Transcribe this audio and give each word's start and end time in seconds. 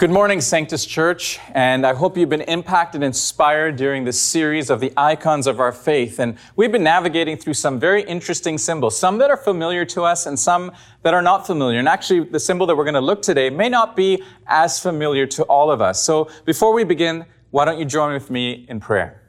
Good 0.00 0.10
morning, 0.10 0.40
Sanctus 0.40 0.86
Church, 0.86 1.38
and 1.52 1.86
I 1.86 1.92
hope 1.92 2.16
you've 2.16 2.30
been 2.30 2.40
impacted 2.40 3.00
and 3.00 3.04
inspired 3.04 3.76
during 3.76 4.04
this 4.04 4.18
series 4.18 4.70
of 4.70 4.80
the 4.80 4.94
icons 4.96 5.46
of 5.46 5.60
our 5.60 5.72
faith. 5.72 6.18
And 6.18 6.38
we've 6.56 6.72
been 6.72 6.82
navigating 6.82 7.36
through 7.36 7.52
some 7.52 7.78
very 7.78 8.02
interesting 8.04 8.56
symbols, 8.56 8.98
some 8.98 9.18
that 9.18 9.28
are 9.28 9.36
familiar 9.36 9.84
to 9.84 10.04
us 10.04 10.24
and 10.24 10.38
some 10.38 10.72
that 11.02 11.12
are 11.12 11.20
not 11.20 11.46
familiar. 11.46 11.78
And 11.78 11.86
actually, 11.86 12.20
the 12.20 12.40
symbol 12.40 12.66
that 12.68 12.76
we're 12.76 12.84
going 12.84 12.94
to 12.94 13.02
look 13.02 13.20
today 13.20 13.50
may 13.50 13.68
not 13.68 13.94
be 13.94 14.22
as 14.46 14.80
familiar 14.80 15.26
to 15.26 15.42
all 15.42 15.70
of 15.70 15.82
us. 15.82 16.02
So 16.02 16.30
before 16.46 16.72
we 16.72 16.82
begin, 16.82 17.26
why 17.50 17.66
don't 17.66 17.78
you 17.78 17.84
join 17.84 18.14
with 18.14 18.30
me 18.30 18.64
in 18.70 18.80
prayer? 18.80 19.20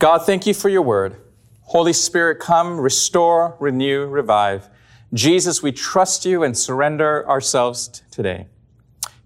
God, 0.00 0.26
thank 0.26 0.44
you 0.44 0.54
for 0.54 0.68
your 0.68 0.82
word. 0.82 1.18
Holy 1.60 1.92
Spirit, 1.92 2.40
come, 2.40 2.80
restore, 2.80 3.56
renew, 3.60 4.06
revive. 4.06 4.68
Jesus, 5.14 5.62
we 5.62 5.70
trust 5.70 6.24
you 6.24 6.42
and 6.42 6.58
surrender 6.58 7.24
ourselves 7.28 8.02
today. 8.10 8.48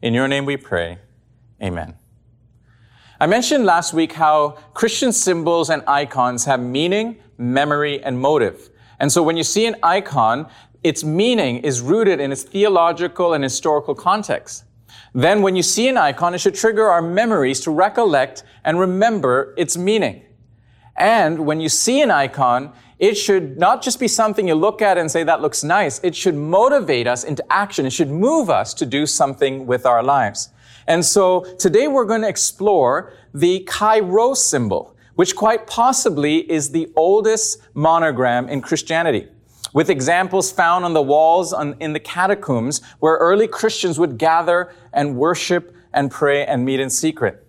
In 0.03 0.13
your 0.13 0.29
name 0.29 0.45
we 0.45 0.57
pray. 0.57 0.99
Amen. 1.63 1.97
I 3.19 3.27
mentioned 3.27 3.65
last 3.65 3.95
week 3.95 4.13
how 4.13 4.59
Christian 4.75 5.11
symbols 5.11 5.71
and 5.71 5.83
icons 5.87 6.45
have 6.45 6.61
meaning, 6.61 7.17
memory, 7.39 8.03
and 8.03 8.21
motive. 8.21 8.69
And 9.01 9.11
so 9.11 9.23
when 9.23 9.39
you 9.39 9.43
see 9.43 9.67
an 9.67 9.77
icon, 9.83 10.49
its 10.83 11.03
meaning 11.03 11.59
is 11.59 11.81
rooted 11.81 12.21
in 12.21 12.31
its 12.31 12.43
theological 12.43 13.33
and 13.33 13.43
historical 13.43 13.95
context. 13.95 14.65
Then 15.15 15.41
when 15.41 15.57
you 15.57 15.63
see 15.63 15.89
an 15.89 15.97
icon, 15.97 16.35
it 16.35 16.39
should 16.39 16.55
trigger 16.55 16.89
our 16.89 17.01
memories 17.01 17.61
to 17.61 17.71
recollect 17.71 18.45
and 18.65 18.79
remember 18.79 19.55
its 19.57 19.79
meaning. 19.79 20.25
And 20.99 21.47
when 21.47 21.61
you 21.61 21.69
see 21.69 22.01
an 22.01 22.11
icon, 22.11 22.73
it 22.99 23.15
should 23.15 23.59
not 23.59 23.83
just 23.83 24.01
be 24.01 24.09
something 24.09 24.49
you 24.49 24.55
look 24.55 24.81
at 24.81 24.97
and 24.97 25.11
say, 25.11 25.23
that 25.25 25.43
looks 25.43 25.63
nice. 25.63 26.01
It 26.03 26.17
should 26.17 26.35
motivate 26.35 27.07
us 27.07 27.25
into 27.25 27.45
action. 27.53 27.85
It 27.85 27.93
should 27.93 28.11
move 28.11 28.49
us 28.49 28.73
to 28.75 28.87
do 28.87 29.05
something 29.05 29.67
with 29.67 29.85
our 29.85 30.03
lives. 30.03 30.51
And 30.87 31.05
so 31.05 31.41
today 31.59 31.89
we're 31.89 32.07
going 32.07 32.23
to 32.23 32.29
explore 32.29 33.13
the 33.35 33.61
Chi-Rho 33.61 34.35
symbol, 34.35 34.97
which 35.17 35.37
quite 35.37 35.67
possibly 35.67 36.51
is 36.51 36.71
the 36.71 36.91
oldest 36.97 37.61
monogram 37.75 38.49
in 38.49 38.63
Christianity, 38.63 39.29
with 39.75 39.91
examples 39.91 40.51
found 40.51 40.85
on 40.85 40.95
the 40.95 41.03
walls 41.03 41.53
on, 41.53 41.77
in 41.81 41.93
the 41.93 42.01
catacombs 42.01 42.81
where 43.01 43.17
early 43.17 43.49
Christians 43.49 43.99
would 43.99 44.17
gather 44.17 44.73
and 44.93 45.17
worship 45.17 45.75
and 45.93 46.11
pray 46.11 46.47
and 46.47 46.65
meet 46.65 46.81
in 46.81 46.89
secret. 46.89 47.46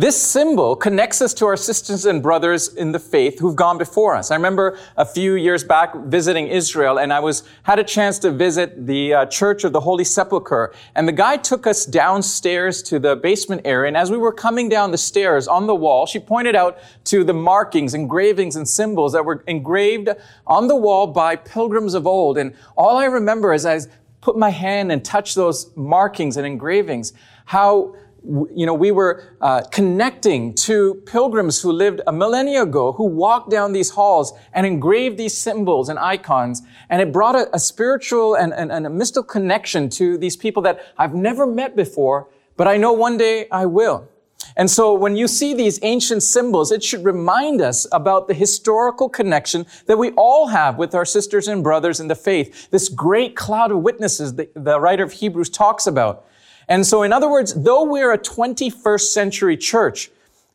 This 0.00 0.18
symbol 0.18 0.76
connects 0.76 1.20
us 1.20 1.34
to 1.34 1.44
our 1.44 1.58
sisters 1.58 2.06
and 2.06 2.22
brothers 2.22 2.74
in 2.74 2.92
the 2.92 2.98
faith 2.98 3.38
who've 3.38 3.54
gone 3.54 3.76
before 3.76 4.16
us. 4.16 4.30
I 4.30 4.34
remember 4.34 4.78
a 4.96 5.04
few 5.04 5.34
years 5.34 5.62
back 5.62 5.94
visiting 5.94 6.46
Israel 6.46 6.98
and 6.98 7.12
I 7.12 7.20
was, 7.20 7.42
had 7.64 7.78
a 7.78 7.84
chance 7.84 8.18
to 8.20 8.30
visit 8.30 8.86
the 8.86 9.12
uh, 9.12 9.26
Church 9.26 9.62
of 9.62 9.74
the 9.74 9.80
Holy 9.80 10.04
Sepulchre. 10.04 10.72
And 10.94 11.06
the 11.06 11.12
guide 11.12 11.44
took 11.44 11.66
us 11.66 11.84
downstairs 11.84 12.82
to 12.84 12.98
the 12.98 13.14
basement 13.14 13.60
area. 13.66 13.88
And 13.88 13.96
as 13.98 14.10
we 14.10 14.16
were 14.16 14.32
coming 14.32 14.70
down 14.70 14.90
the 14.90 14.96
stairs 14.96 15.46
on 15.46 15.66
the 15.66 15.74
wall, 15.74 16.06
she 16.06 16.18
pointed 16.18 16.56
out 16.56 16.78
to 17.04 17.22
the 17.22 17.34
markings, 17.34 17.92
engravings, 17.92 18.56
and 18.56 18.66
symbols 18.66 19.12
that 19.12 19.26
were 19.26 19.44
engraved 19.48 20.08
on 20.46 20.66
the 20.66 20.76
wall 20.76 21.08
by 21.08 21.36
pilgrims 21.36 21.92
of 21.92 22.06
old. 22.06 22.38
And 22.38 22.54
all 22.74 22.96
I 22.96 23.04
remember 23.04 23.52
as 23.52 23.66
I 23.66 23.80
put 24.22 24.38
my 24.38 24.48
hand 24.48 24.92
and 24.92 25.04
touched 25.04 25.34
those 25.34 25.70
markings 25.76 26.38
and 26.38 26.46
engravings, 26.46 27.12
how 27.44 27.94
you 28.24 28.66
know, 28.66 28.74
we 28.74 28.90
were 28.90 29.36
uh, 29.40 29.62
connecting 29.70 30.54
to 30.54 31.02
pilgrims 31.06 31.60
who 31.60 31.72
lived 31.72 32.00
a 32.06 32.12
millennia 32.12 32.62
ago, 32.62 32.92
who 32.92 33.04
walked 33.04 33.50
down 33.50 33.72
these 33.72 33.90
halls 33.90 34.32
and 34.52 34.66
engraved 34.66 35.16
these 35.16 35.36
symbols 35.36 35.88
and 35.88 35.98
icons. 35.98 36.62
And 36.88 37.00
it 37.00 37.12
brought 37.12 37.34
a, 37.34 37.48
a 37.54 37.58
spiritual 37.58 38.34
and, 38.34 38.52
and, 38.52 38.70
and, 38.70 38.86
a 38.86 38.90
mystical 38.90 39.22
connection 39.22 39.88
to 39.90 40.18
these 40.18 40.36
people 40.36 40.62
that 40.62 40.80
I've 40.98 41.14
never 41.14 41.46
met 41.46 41.76
before, 41.76 42.28
but 42.56 42.68
I 42.68 42.76
know 42.76 42.92
one 42.92 43.16
day 43.16 43.46
I 43.50 43.66
will. 43.66 44.08
And 44.56 44.70
so 44.70 44.94
when 44.94 45.16
you 45.16 45.28
see 45.28 45.54
these 45.54 45.78
ancient 45.82 46.22
symbols, 46.22 46.72
it 46.72 46.82
should 46.82 47.04
remind 47.04 47.60
us 47.60 47.86
about 47.92 48.26
the 48.26 48.34
historical 48.34 49.08
connection 49.08 49.66
that 49.86 49.96
we 49.96 50.10
all 50.12 50.48
have 50.48 50.76
with 50.76 50.94
our 50.94 51.04
sisters 51.04 51.48
and 51.48 51.62
brothers 51.62 52.00
in 52.00 52.08
the 52.08 52.14
faith. 52.14 52.70
This 52.70 52.88
great 52.88 53.36
cloud 53.36 53.70
of 53.70 53.78
witnesses 53.78 54.34
that 54.34 54.52
the 54.54 54.80
writer 54.80 55.04
of 55.04 55.12
Hebrews 55.12 55.50
talks 55.50 55.86
about. 55.86 56.26
And 56.70 56.86
so, 56.86 57.02
in 57.02 57.12
other 57.12 57.28
words, 57.28 57.52
though 57.52 57.82
we're 57.82 58.12
a 58.12 58.18
21st 58.18 59.12
century 59.12 59.56
church, 59.56 60.08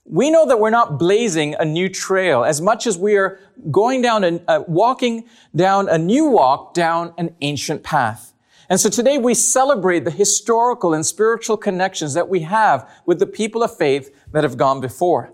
we 0.05 0.31
know 0.31 0.47
that 0.47 0.59
we're 0.59 0.69
not 0.69 0.97
blazing 0.97 1.55
a 1.59 1.65
new 1.65 1.89
trail 1.89 2.45
as 2.45 2.61
much 2.61 2.87
as 2.87 2.97
we 2.97 3.17
are 3.17 3.37
going 3.69 4.01
down 4.01 4.23
and 4.23 4.41
uh, 4.47 4.63
walking 4.65 5.25
down 5.53 5.89
a 5.89 5.97
new 5.97 6.25
walk 6.25 6.73
down 6.73 7.13
an 7.17 7.35
ancient 7.41 7.83
path. 7.83 8.33
And 8.69 8.79
so 8.79 8.89
today 8.89 9.17
we 9.17 9.33
celebrate 9.33 10.05
the 10.05 10.11
historical 10.11 10.93
and 10.93 11.05
spiritual 11.05 11.57
connections 11.57 12.13
that 12.13 12.29
we 12.29 12.39
have 12.41 12.89
with 13.05 13.19
the 13.19 13.27
people 13.27 13.61
of 13.61 13.75
faith 13.75 14.15
that 14.31 14.43
have 14.43 14.55
gone 14.55 14.79
before. 14.79 15.33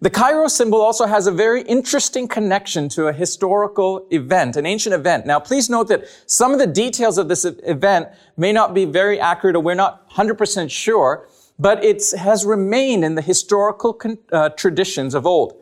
The 0.00 0.10
Chi-Rho 0.10 0.48
symbol 0.48 0.80
also 0.80 1.06
has 1.06 1.26
a 1.26 1.32
very 1.32 1.62
interesting 1.62 2.28
connection 2.28 2.88
to 2.90 3.06
a 3.06 3.12
historical 3.12 4.06
event, 4.10 4.56
an 4.56 4.66
ancient 4.66 4.94
event. 4.94 5.24
Now, 5.24 5.40
please 5.40 5.70
note 5.70 5.88
that 5.88 6.04
some 6.26 6.52
of 6.52 6.58
the 6.58 6.66
details 6.66 7.16
of 7.16 7.28
this 7.28 7.44
event 7.46 8.08
may 8.36 8.52
not 8.52 8.74
be 8.74 8.84
very 8.84 9.18
accurate 9.18 9.56
or 9.56 9.60
we're 9.60 9.74
not 9.74 10.08
100% 10.10 10.70
sure, 10.70 11.28
but 11.58 11.82
it 11.82 12.02
has 12.18 12.44
remained 12.44 13.04
in 13.04 13.14
the 13.14 13.22
historical 13.22 13.98
uh, 14.32 14.50
traditions 14.50 15.14
of 15.14 15.24
old. 15.24 15.56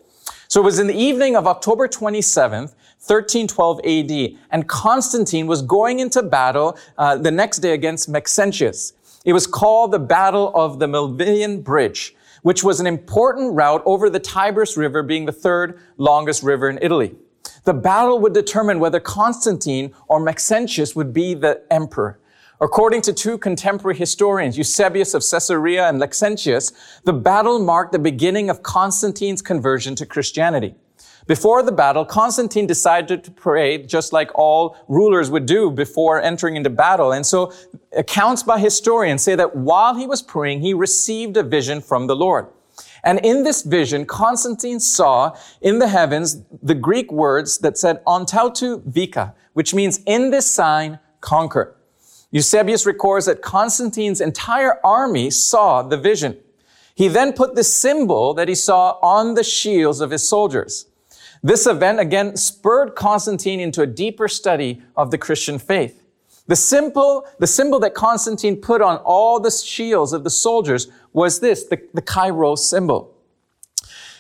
So 0.49 0.61
it 0.61 0.65
was 0.65 0.81
in 0.81 0.89
the 0.89 0.97
evening 0.97 1.37
of 1.37 1.47
October 1.47 1.87
27th, 1.87 2.75
1312 3.07 3.81
AD, 3.85 4.41
and 4.51 4.69
Constantine 4.69 5.47
was 5.47 5.63
going 5.63 6.01
into 6.01 6.23
battle 6.23 6.77
uh, 6.99 7.17
the 7.17 7.31
next 7.31 7.59
day 7.59 7.73
against 7.73 8.09
Maxentius. 8.09 8.95
It 9.25 9.33
was 9.33 9.47
called 9.47 9.93
the 9.93 9.99
Battle 9.99 10.51
of 10.55 10.81
the 10.81 10.87
Milvian 10.87 11.63
Bridge 11.63 12.15
which 12.45 12.63
was 12.63 12.79
an 12.79 12.87
important 12.87 13.55
route 13.55 13.83
over 13.87 14.11
the 14.11 14.21
Tiber's 14.21 14.77
River, 14.77 15.03
being 15.03 15.25
the 15.25 15.33
third 15.33 15.81
longest 15.97 16.43
river 16.43 16.69
in 16.69 16.79
Italy. 16.83 17.17
The 17.65 17.73
battle 17.73 18.21
would 18.21 18.35
determine 18.35 18.81
whether 18.81 19.01
Constantine 19.01 19.95
or 20.09 20.21
Maxentius 20.21 20.95
would 20.95 21.15
be 21.15 21.33
the 21.33 21.63
emperor. 21.71 22.21
According 22.61 23.03
to 23.03 23.13
two 23.13 23.37
contemporary 23.37 23.97
historians, 23.97 24.57
Eusebius 24.57 25.13
of 25.13 25.25
Caesarea 25.29 25.89
and 25.89 26.01
Lactantius, 26.01 26.73
the 27.05 27.13
battle 27.13 27.59
marked 27.59 27.93
the 27.93 27.99
beginning 27.99 28.49
of 28.49 28.63
Constantine's 28.63 29.43
conversion 29.43 29.97
to 29.97 30.07
Christianity. 30.07 30.77
Before 31.27 31.63
the 31.63 31.73
battle, 31.73 32.05
Constantine 32.05 32.67
decided 32.67 33.25
to 33.25 33.31
pray 33.31 33.79
just 33.79 34.13
like 34.13 34.31
all 34.35 34.77
rulers 34.89 35.31
would 35.31 35.47
do 35.47 35.71
before 35.71 36.21
entering 36.21 36.55
into 36.55 36.71
battle. 36.71 37.13
And 37.13 37.27
so 37.27 37.53
accounts 37.97 38.43
by 38.43 38.59
historians 38.59 39.23
say 39.23 39.35
that 39.35 39.57
while 39.57 39.97
he 39.97 40.07
was 40.07 40.23
praying, 40.23 40.61
he 40.61 40.75
received 40.75 41.37
a 41.37 41.43
vision 41.43 41.81
from 41.81 42.07
the 42.07 42.15
Lord. 42.15 42.47
And 43.03 43.21
in 43.25 43.43
this 43.43 43.63
vision, 43.63 44.07
Constantine 44.07 44.81
saw 44.81 45.37
in 45.61 45.79
the 45.79 45.89
heavens 45.89 46.43
the 46.63 46.75
Greek 46.75 47.11
words 47.11 47.59
that 47.59 47.79
said, 47.79 48.05
ontautu 48.05 48.81
vika, 48.83 49.35
which 49.55 49.75
means 49.75 50.01
in 50.07 50.31
this 50.31 50.51
sign, 50.51 50.99
conquer. 51.21 51.75
Eusebius 52.35 52.85
records 52.85 53.27
that 53.27 53.43
Constantine's 53.43 54.21
entire 54.21 54.85
army 54.85 55.31
saw 55.31 55.83
the 55.83 55.97
vision. 55.97 56.37
He 56.97 57.07
then 57.07 57.33
put 57.33 57.55
the 57.55 57.63
symbol 57.63 58.35
that 58.35 58.49
he 58.49 58.57
saw 58.57 58.99
on 59.05 59.35
the 59.35 59.45
shields 59.45 60.01
of 60.01 60.11
his 60.11 60.29
soldiers. 60.29 60.87
This 61.45 61.65
event 61.65 62.01
again 62.01 62.37
spurred 62.37 62.97
Constantine 62.97 63.61
into 63.61 63.83
a 63.83 63.87
deeper 63.87 64.27
study 64.27 64.83
of 64.97 65.13
the 65.13 65.19
Christian 65.19 65.61
faith. 65.61 66.03
The 66.49 66.57
simple, 66.57 67.25
the 67.39 67.47
symbol 67.47 67.79
that 67.79 67.95
Constantine 67.95 68.57
put 68.57 68.83
on 68.83 68.97
all 69.05 69.39
the 69.39 69.53
shields 69.53 70.13
of 70.13 70.25
the 70.25 70.31
soldiers 70.31 70.89
was 71.13 71.39
this, 71.39 71.63
the, 71.63 71.81
the 71.95 72.03
Chi-Rho 72.03 72.57
symbol. 72.57 73.15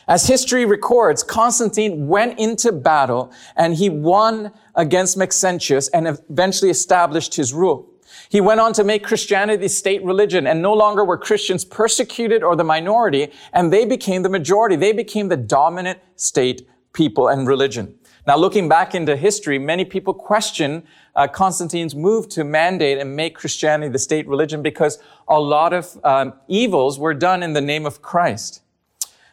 As 0.06 0.28
history 0.28 0.66
records, 0.66 1.24
Constantine 1.24 2.06
went 2.06 2.38
into 2.38 2.70
battle 2.70 3.32
and 3.56 3.74
he 3.74 3.88
won 3.88 4.52
against 4.76 5.16
Maxentius 5.16 5.88
and 5.88 6.06
eventually 6.06 6.70
established 6.70 7.34
his 7.34 7.52
rule. 7.52 7.90
He 8.28 8.40
went 8.40 8.60
on 8.60 8.72
to 8.74 8.84
make 8.84 9.04
Christianity 9.04 9.68
state 9.68 10.04
religion 10.04 10.46
and 10.46 10.62
no 10.62 10.72
longer 10.72 11.04
were 11.04 11.18
Christians 11.18 11.64
persecuted 11.64 12.42
or 12.42 12.56
the 12.56 12.64
minority 12.64 13.30
and 13.52 13.72
they 13.72 13.84
became 13.84 14.22
the 14.22 14.28
majority. 14.28 14.76
They 14.76 14.92
became 14.92 15.28
the 15.28 15.36
dominant 15.36 15.98
state 16.16 16.68
people 16.92 17.28
and 17.28 17.46
religion. 17.46 17.98
Now, 18.26 18.36
looking 18.36 18.70
back 18.70 18.94
into 18.94 19.16
history, 19.16 19.58
many 19.58 19.84
people 19.84 20.14
question 20.14 20.84
uh, 21.14 21.28
Constantine's 21.28 21.94
move 21.94 22.28
to 22.30 22.42
mandate 22.42 22.98
and 22.98 23.14
make 23.14 23.34
Christianity 23.34 23.92
the 23.92 23.98
state 23.98 24.26
religion 24.26 24.62
because 24.62 24.98
a 25.28 25.38
lot 25.38 25.74
of 25.74 25.98
um, 26.04 26.32
evils 26.48 26.98
were 26.98 27.12
done 27.12 27.42
in 27.42 27.52
the 27.52 27.60
name 27.60 27.84
of 27.84 28.00
Christ. 28.00 28.62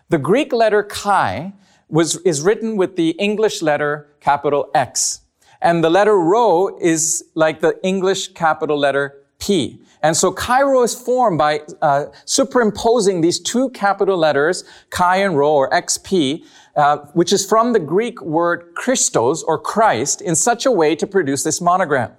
The 0.09 0.17
Greek 0.17 0.51
letter 0.51 0.83
chi 0.83 1.53
was, 1.87 2.17
is 2.17 2.41
written 2.41 2.75
with 2.75 2.97
the 2.97 3.11
English 3.11 3.61
letter 3.61 4.09
capital 4.19 4.69
X. 4.75 5.21
And 5.61 5.83
the 5.83 5.89
letter 5.89 6.17
rho 6.17 6.77
is 6.79 7.23
like 7.35 7.61
the 7.61 7.79
English 7.83 8.29
capital 8.29 8.77
letter 8.77 9.21
P. 9.39 9.79
And 10.03 10.17
so 10.17 10.31
Chi-Rho 10.31 10.83
is 10.83 10.95
formed 10.95 11.37
by 11.37 11.61
uh, 11.81 12.05
superimposing 12.25 13.21
these 13.21 13.39
two 13.39 13.69
capital 13.69 14.17
letters, 14.17 14.63
chi 14.89 15.17
and 15.17 15.37
rho, 15.37 15.53
or 15.53 15.69
XP, 15.69 16.43
uh, 16.75 16.97
which 17.13 17.31
is 17.31 17.45
from 17.45 17.73
the 17.73 17.79
Greek 17.79 18.21
word 18.21 18.73
Christos, 18.75 19.43
or 19.43 19.59
Christ, 19.59 20.21
in 20.21 20.35
such 20.35 20.65
a 20.65 20.71
way 20.71 20.95
to 20.95 21.05
produce 21.05 21.43
this 21.43 21.61
monogram. 21.61 22.11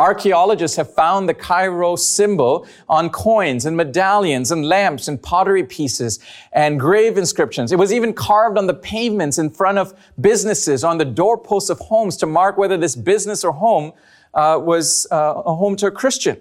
Archaeologists 0.00 0.78
have 0.78 0.94
found 0.94 1.28
the 1.28 1.34
Chi-Rho 1.34 1.94
symbol 1.94 2.66
on 2.88 3.10
coins 3.10 3.66
and 3.66 3.76
medallions 3.76 4.50
and 4.50 4.66
lamps 4.66 5.08
and 5.08 5.22
pottery 5.22 5.62
pieces 5.62 6.20
and 6.52 6.80
grave 6.80 7.18
inscriptions. 7.18 7.70
It 7.70 7.78
was 7.78 7.92
even 7.92 8.14
carved 8.14 8.56
on 8.56 8.66
the 8.66 8.72
pavements 8.72 9.36
in 9.36 9.50
front 9.50 9.76
of 9.76 9.92
businesses, 10.18 10.84
on 10.84 10.96
the 10.96 11.04
doorposts 11.04 11.68
of 11.68 11.80
homes 11.80 12.16
to 12.16 12.26
mark 12.26 12.56
whether 12.56 12.78
this 12.78 12.96
business 12.96 13.44
or 13.44 13.52
home 13.52 13.92
uh, 14.32 14.58
was 14.62 15.06
uh, 15.12 15.42
a 15.44 15.54
home 15.54 15.76
to 15.76 15.88
a 15.88 15.90
Christian. 15.90 16.40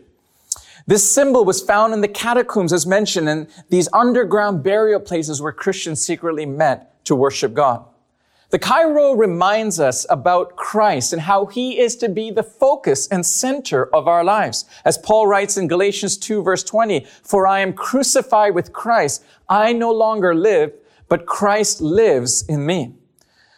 This 0.87 1.11
symbol 1.11 1.43
was 1.43 1.61
found 1.61 1.93
in 1.93 1.99
the 1.99 2.07
catacombs, 2.07 2.71
as 2.71 2.87
mentioned, 2.87 3.27
and 3.27 3.47
these 3.67 3.89
underground 3.91 4.63
burial 4.63 5.01
places 5.01 5.41
where 5.41 5.51
Christians 5.51 6.01
secretly 6.01 6.45
met 6.45 7.03
to 7.03 7.13
worship 7.13 7.53
God. 7.53 7.83
The 8.51 8.57
Chi-Rho 8.57 9.13
reminds 9.13 9.79
us 9.79 10.07
about 10.09 10.55
Christ 10.55 11.13
and 11.13 11.21
how 11.21 11.45
he 11.45 11.79
is 11.79 11.95
to 11.97 12.09
be 12.09 12.31
the 12.31 12.41
focus 12.41 13.07
and 13.09 13.23
center 13.23 13.93
of 13.93 14.07
our 14.07 14.23
lives. 14.23 14.65
As 14.83 14.97
Paul 14.97 15.27
writes 15.27 15.55
in 15.55 15.67
Galatians 15.67 16.17
2 16.17 16.41
verse 16.41 16.63
20, 16.63 17.05
for 17.21 17.45
I 17.45 17.59
am 17.59 17.73
crucified 17.73 18.55
with 18.55 18.73
Christ. 18.73 19.23
I 19.47 19.71
no 19.73 19.91
longer 19.91 20.33
live, 20.33 20.73
but 21.07 21.27
Christ 21.27 21.79
lives 21.79 22.43
in 22.47 22.65
me. 22.65 22.95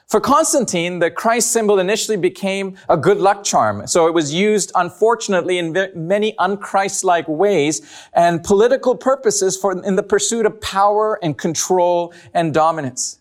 For 0.07 0.19
Constantine, 0.19 0.99
the 0.99 1.09
Christ 1.09 1.51
symbol 1.51 1.79
initially 1.79 2.17
became 2.17 2.75
a 2.89 2.97
good 2.97 3.17
luck 3.17 3.45
charm. 3.45 3.87
So 3.87 4.07
it 4.07 4.13
was 4.13 4.33
used, 4.33 4.73
unfortunately, 4.75 5.57
in 5.57 5.71
many 5.95 6.33
unchrist-like 6.33 7.29
ways 7.29 7.81
and 8.11 8.43
political 8.43 8.97
purposes 8.97 9.55
for, 9.55 9.71
in 9.85 9.95
the 9.95 10.03
pursuit 10.03 10.45
of 10.45 10.59
power 10.59 11.17
and 11.23 11.37
control 11.37 12.13
and 12.33 12.53
dominance. 12.53 13.20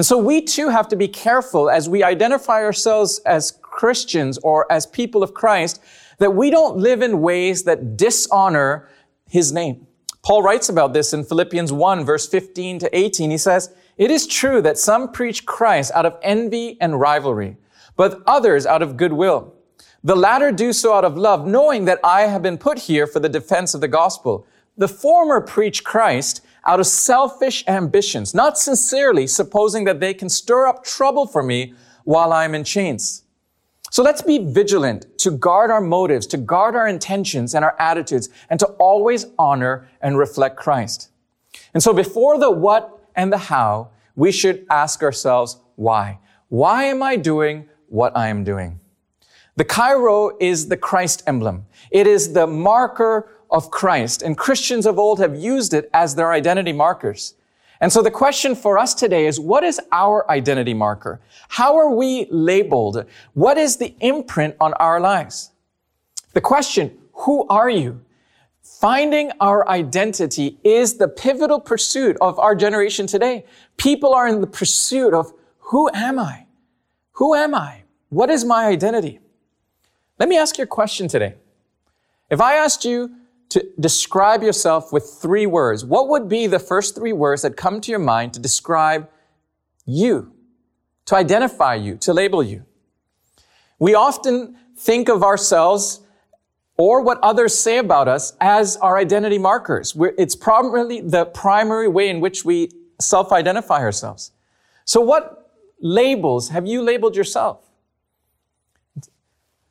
And 0.00 0.06
so 0.06 0.16
we 0.16 0.40
too 0.40 0.70
have 0.70 0.88
to 0.88 0.96
be 0.96 1.08
careful 1.08 1.68
as 1.68 1.86
we 1.86 2.02
identify 2.02 2.64
ourselves 2.64 3.18
as 3.26 3.58
Christians 3.60 4.38
or 4.38 4.64
as 4.72 4.86
people 4.86 5.22
of 5.22 5.34
Christ 5.34 5.78
that 6.16 6.34
we 6.34 6.48
don't 6.48 6.78
live 6.78 7.02
in 7.02 7.20
ways 7.20 7.64
that 7.64 7.98
dishonor 7.98 8.88
his 9.28 9.52
name. 9.52 9.86
Paul 10.22 10.42
writes 10.42 10.70
about 10.70 10.94
this 10.94 11.12
in 11.12 11.22
Philippians 11.22 11.70
1 11.70 12.02
verse 12.06 12.26
15 12.26 12.78
to 12.78 12.98
18. 12.98 13.30
He 13.30 13.36
says, 13.36 13.74
It 13.98 14.10
is 14.10 14.26
true 14.26 14.62
that 14.62 14.78
some 14.78 15.12
preach 15.12 15.44
Christ 15.44 15.92
out 15.94 16.06
of 16.06 16.16
envy 16.22 16.78
and 16.80 16.98
rivalry, 16.98 17.58
but 17.94 18.22
others 18.26 18.64
out 18.64 18.80
of 18.80 18.96
goodwill. 18.96 19.52
The 20.02 20.16
latter 20.16 20.50
do 20.50 20.72
so 20.72 20.94
out 20.94 21.04
of 21.04 21.18
love, 21.18 21.46
knowing 21.46 21.84
that 21.84 22.00
I 22.02 22.22
have 22.22 22.40
been 22.40 22.56
put 22.56 22.78
here 22.78 23.06
for 23.06 23.20
the 23.20 23.28
defense 23.28 23.74
of 23.74 23.82
the 23.82 23.86
gospel. 23.88 24.46
The 24.78 24.88
former 24.88 25.42
preach 25.42 25.84
Christ 25.84 26.40
out 26.66 26.80
of 26.80 26.86
selfish 26.86 27.64
ambitions, 27.66 28.34
not 28.34 28.58
sincerely, 28.58 29.26
supposing 29.26 29.84
that 29.84 30.00
they 30.00 30.14
can 30.14 30.28
stir 30.28 30.66
up 30.66 30.84
trouble 30.84 31.26
for 31.26 31.42
me 31.42 31.74
while 32.04 32.32
I'm 32.32 32.54
in 32.54 32.64
chains. 32.64 33.24
So 33.90 34.02
let's 34.02 34.22
be 34.22 34.38
vigilant 34.38 35.18
to 35.18 35.32
guard 35.32 35.70
our 35.70 35.80
motives, 35.80 36.26
to 36.28 36.36
guard 36.36 36.76
our 36.76 36.86
intentions 36.86 37.54
and 37.54 37.64
our 37.64 37.74
attitudes, 37.80 38.28
and 38.48 38.60
to 38.60 38.66
always 38.78 39.26
honor 39.38 39.88
and 40.00 40.16
reflect 40.16 40.56
Christ. 40.56 41.10
And 41.74 41.82
so 41.82 41.92
before 41.92 42.38
the 42.38 42.50
what 42.50 43.00
and 43.16 43.32
the 43.32 43.38
how, 43.38 43.90
we 44.14 44.30
should 44.30 44.64
ask 44.70 45.02
ourselves, 45.02 45.58
why? 45.74 46.20
Why 46.48 46.84
am 46.84 47.02
I 47.02 47.16
doing 47.16 47.68
what 47.88 48.16
I 48.16 48.28
am 48.28 48.44
doing? 48.44 48.78
The 49.56 49.64
Chi-Rho 49.64 50.36
is 50.40 50.68
the 50.68 50.76
Christ 50.76 51.22
emblem. 51.26 51.66
It 51.90 52.06
is 52.06 52.32
the 52.32 52.46
marker 52.46 53.28
of 53.50 53.70
Christ, 53.70 54.22
and 54.22 54.36
Christians 54.36 54.86
of 54.86 54.98
old 54.98 55.18
have 55.18 55.36
used 55.36 55.74
it 55.74 55.90
as 55.92 56.14
their 56.14 56.32
identity 56.32 56.72
markers. 56.72 57.34
And 57.80 57.92
so 57.92 58.02
the 58.02 58.10
question 58.10 58.54
for 58.54 58.78
us 58.78 58.94
today 58.94 59.26
is, 59.26 59.40
what 59.40 59.64
is 59.64 59.80
our 59.90 60.30
identity 60.30 60.74
marker? 60.74 61.20
How 61.48 61.76
are 61.76 61.90
we 61.90 62.26
labeled? 62.30 63.06
What 63.32 63.56
is 63.56 63.78
the 63.78 63.94
imprint 64.00 64.54
on 64.60 64.74
our 64.74 65.00
lives? 65.00 65.50
The 66.34 66.42
question, 66.42 66.98
who 67.12 67.46
are 67.48 67.70
you? 67.70 68.02
Finding 68.62 69.32
our 69.40 69.66
identity 69.68 70.58
is 70.62 70.98
the 70.98 71.08
pivotal 71.08 71.58
pursuit 71.58 72.16
of 72.20 72.38
our 72.38 72.54
generation 72.54 73.06
today. 73.06 73.44
People 73.78 74.14
are 74.14 74.28
in 74.28 74.40
the 74.40 74.46
pursuit 74.46 75.14
of 75.14 75.32
who 75.58 75.90
am 75.94 76.18
I? 76.18 76.46
Who 77.12 77.34
am 77.34 77.54
I? 77.54 77.82
What 78.10 78.30
is 78.30 78.44
my 78.44 78.66
identity? 78.66 79.20
Let 80.18 80.28
me 80.28 80.36
ask 80.36 80.58
you 80.58 80.64
a 80.64 80.66
question 80.66 81.08
today. 81.08 81.34
If 82.28 82.40
I 82.40 82.54
asked 82.54 82.84
you 82.84 83.10
to 83.50 83.64
describe 83.78 84.42
yourself 84.42 84.92
with 84.92 85.18
three 85.20 85.46
words, 85.46 85.84
what 85.84 86.08
would 86.08 86.28
be 86.28 86.46
the 86.46 86.58
first 86.58 86.94
three 86.94 87.12
words 87.12 87.42
that 87.42 87.56
come 87.56 87.80
to 87.80 87.90
your 87.90 88.00
mind 88.00 88.32
to 88.34 88.40
describe 88.40 89.08
you, 89.84 90.32
to 91.06 91.16
identify 91.16 91.74
you, 91.74 91.96
to 91.98 92.12
label 92.12 92.42
you? 92.42 92.64
We 93.78 93.94
often 93.94 94.56
think 94.76 95.08
of 95.08 95.22
ourselves 95.22 96.00
or 96.76 97.02
what 97.02 97.18
others 97.22 97.58
say 97.58 97.76
about 97.76 98.08
us 98.08 98.34
as 98.40 98.76
our 98.78 98.96
identity 98.96 99.36
markers. 99.36 99.94
We're, 99.94 100.14
it's 100.16 100.34
probably 100.34 101.02
the 101.02 101.26
primary 101.26 101.88
way 101.88 102.08
in 102.08 102.20
which 102.20 102.44
we 102.44 102.70
self-identify 102.98 103.80
ourselves. 103.80 104.32
So 104.86 105.02
what 105.02 105.50
labels 105.80 106.48
have 106.48 106.66
you 106.66 106.80
labeled 106.82 107.16
yourself? 107.16 107.68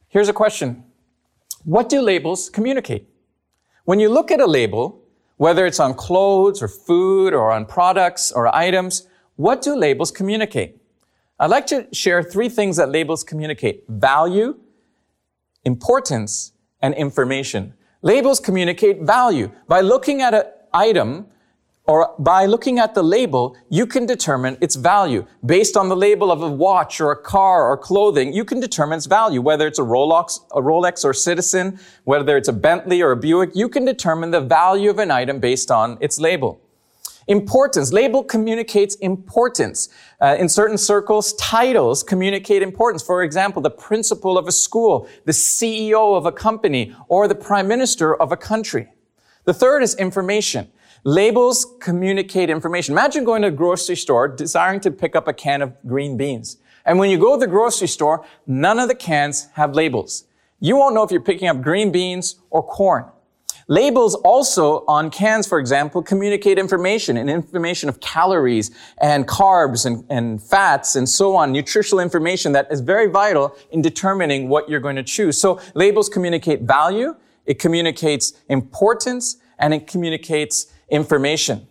Here's 0.08 0.30
a 0.30 0.34
question. 0.34 0.84
What 1.64 1.90
do 1.90 2.02
labels 2.02 2.50
communicate? 2.50 3.09
When 3.86 4.00
you 4.00 4.10
look 4.10 4.32
at 4.32 4.40
a 4.40 4.46
label, 4.46 5.02
whether 5.38 5.66
it's 5.66 5.80
on 5.80 5.94
clothes 5.94 6.62
or 6.62 6.68
food 6.68 7.34
or 7.34 7.52
on 7.52 7.66
products 7.66 8.32
or 8.32 8.54
items, 8.56 9.08
what 9.36 9.62
do 9.62 9.76
labels 9.76 10.12
communicate? 10.12 10.78
I'd 11.40 11.50
like 11.50 11.66
to 11.68 11.88
share 11.94 12.22
three 12.22 12.50
things 12.50 12.76
that 12.76 12.90
labels 12.90 13.24
communicate. 13.24 13.86
Value, 13.88 14.60
importance, 15.64 16.52
and 16.82 16.94
information. 16.94 17.74
Labels 18.02 18.40
communicate 18.40 19.02
value. 19.02 19.50
By 19.68 19.82
looking 19.82 20.22
at 20.22 20.34
an 20.34 20.44
item, 20.74 21.28
or 21.90 22.14
by 22.20 22.46
looking 22.46 22.78
at 22.78 22.94
the 22.94 23.02
label, 23.02 23.58
you 23.68 23.88
can 23.88 24.06
determine 24.06 24.60
its 24.62 24.76
value. 24.76 25.26
Based 25.44 25.76
on 25.76 25.90
the 25.90 25.96
label 25.96 26.32
of 26.32 26.44
a 26.44 26.48
watch 26.48 27.02
or 27.02 27.12
a 27.12 27.20
car 27.20 27.68
or 27.68 27.76
clothing, 27.78 28.32
you 28.32 28.46
can 28.46 28.60
determine 28.60 28.98
its 28.98 29.08
value. 29.08 29.42
Whether 29.42 29.66
it's 29.66 29.80
a 29.80 29.82
Rolex, 29.82 30.40
a 30.52 30.62
Rolex 30.62 31.04
or 31.04 31.16
Citizen, 31.16 31.80
whether 32.04 32.38
it's 32.38 32.48
a 32.48 32.54
Bentley 32.54 33.02
or 33.02 33.12
a 33.12 33.18
Buick, 33.18 33.56
you 33.56 33.68
can 33.68 33.86
determine 33.86 34.30
the 34.30 34.40
value 34.40 34.92
of 34.92 35.00
an 35.00 35.10
item 35.10 35.40
based 35.40 35.72
on 35.72 35.98
its 36.00 36.20
label. 36.20 36.62
Importance. 37.28 37.92
Label 37.92 38.24
communicates 38.24 38.94
importance. 38.98 39.90
Uh, 40.22 40.36
in 40.38 40.48
certain 40.48 40.78
circles, 40.78 41.34
titles 41.34 42.04
communicate 42.04 42.62
importance. 42.62 43.02
For 43.02 43.24
example, 43.24 43.64
the 43.64 43.72
principal 43.72 44.38
of 44.38 44.48
a 44.48 44.52
school, 44.52 45.10
the 45.26 45.32
CEO 45.32 46.16
of 46.16 46.28
a 46.28 46.32
company, 46.32 46.96
or 47.08 47.28
the 47.28 47.34
prime 47.34 47.68
minister 47.68 48.16
of 48.16 48.32
a 48.32 48.38
country. 48.38 48.90
The 49.46 49.56
third 49.56 49.82
is 49.82 49.96
information. 49.96 50.72
Labels 51.04 51.66
communicate 51.80 52.50
information. 52.50 52.94
Imagine 52.94 53.24
going 53.24 53.42
to 53.44 53.48
a 53.48 53.52
grocery 53.52 53.96
store 53.96 54.28
desiring 54.28 54.82
to 54.82 54.92
pick 54.92 55.16
up 55.16 55.28
a 55.28 55.34
can 55.34 55.62
of 55.62 55.74
green 55.88 56.18
beans. 56.18 56.58
And 56.86 57.00
when 57.00 57.10
you 57.10 57.18
go 57.18 57.36
to 57.36 57.40
the 57.40 57.48
grocery 57.48 57.88
store, 57.88 58.26
none 58.46 58.80
of 58.80 58.90
the 58.90 58.96
cans 58.96 59.48
have 59.54 59.76
labels. 59.76 60.26
You 60.60 60.76
won't 60.76 60.96
know 60.96 61.04
if 61.04 61.12
you're 61.12 61.22
picking 61.22 61.48
up 61.48 61.62
green 61.62 61.92
beans 61.92 62.36
or 62.50 62.64
corn. 62.64 63.06
Labels 63.70 64.16
also 64.16 64.84
on 64.88 65.12
cans, 65.12 65.48
for 65.48 65.60
example, 65.60 66.02
communicate 66.02 66.58
information 66.58 67.18
and 67.18 67.30
information 67.30 67.88
of 67.88 68.00
calories 68.00 68.72
and 68.98 69.28
carbs 69.28 69.86
and, 69.86 70.04
and 70.10 70.42
fats 70.42 70.96
and 70.96 71.08
so 71.08 71.36
on, 71.36 71.52
nutritional 71.52 72.00
information 72.00 72.52
that 72.54 72.68
is 72.72 72.82
very 72.82 73.08
vital 73.08 73.56
in 73.70 73.82
determining 73.82 74.50
what 74.50 74.68
you're 74.68 74.80
going 74.80 74.96
to 74.96 75.04
choose. 75.04 75.40
So 75.40 75.62
labels 75.76 76.10
communicate 76.10 76.64
value, 76.64 77.16
it 77.46 77.60
communicates 77.60 78.34
importance, 78.50 79.38
and 79.60 79.74
it 79.74 79.86
communicates 79.86 80.74
information. 80.90 81.68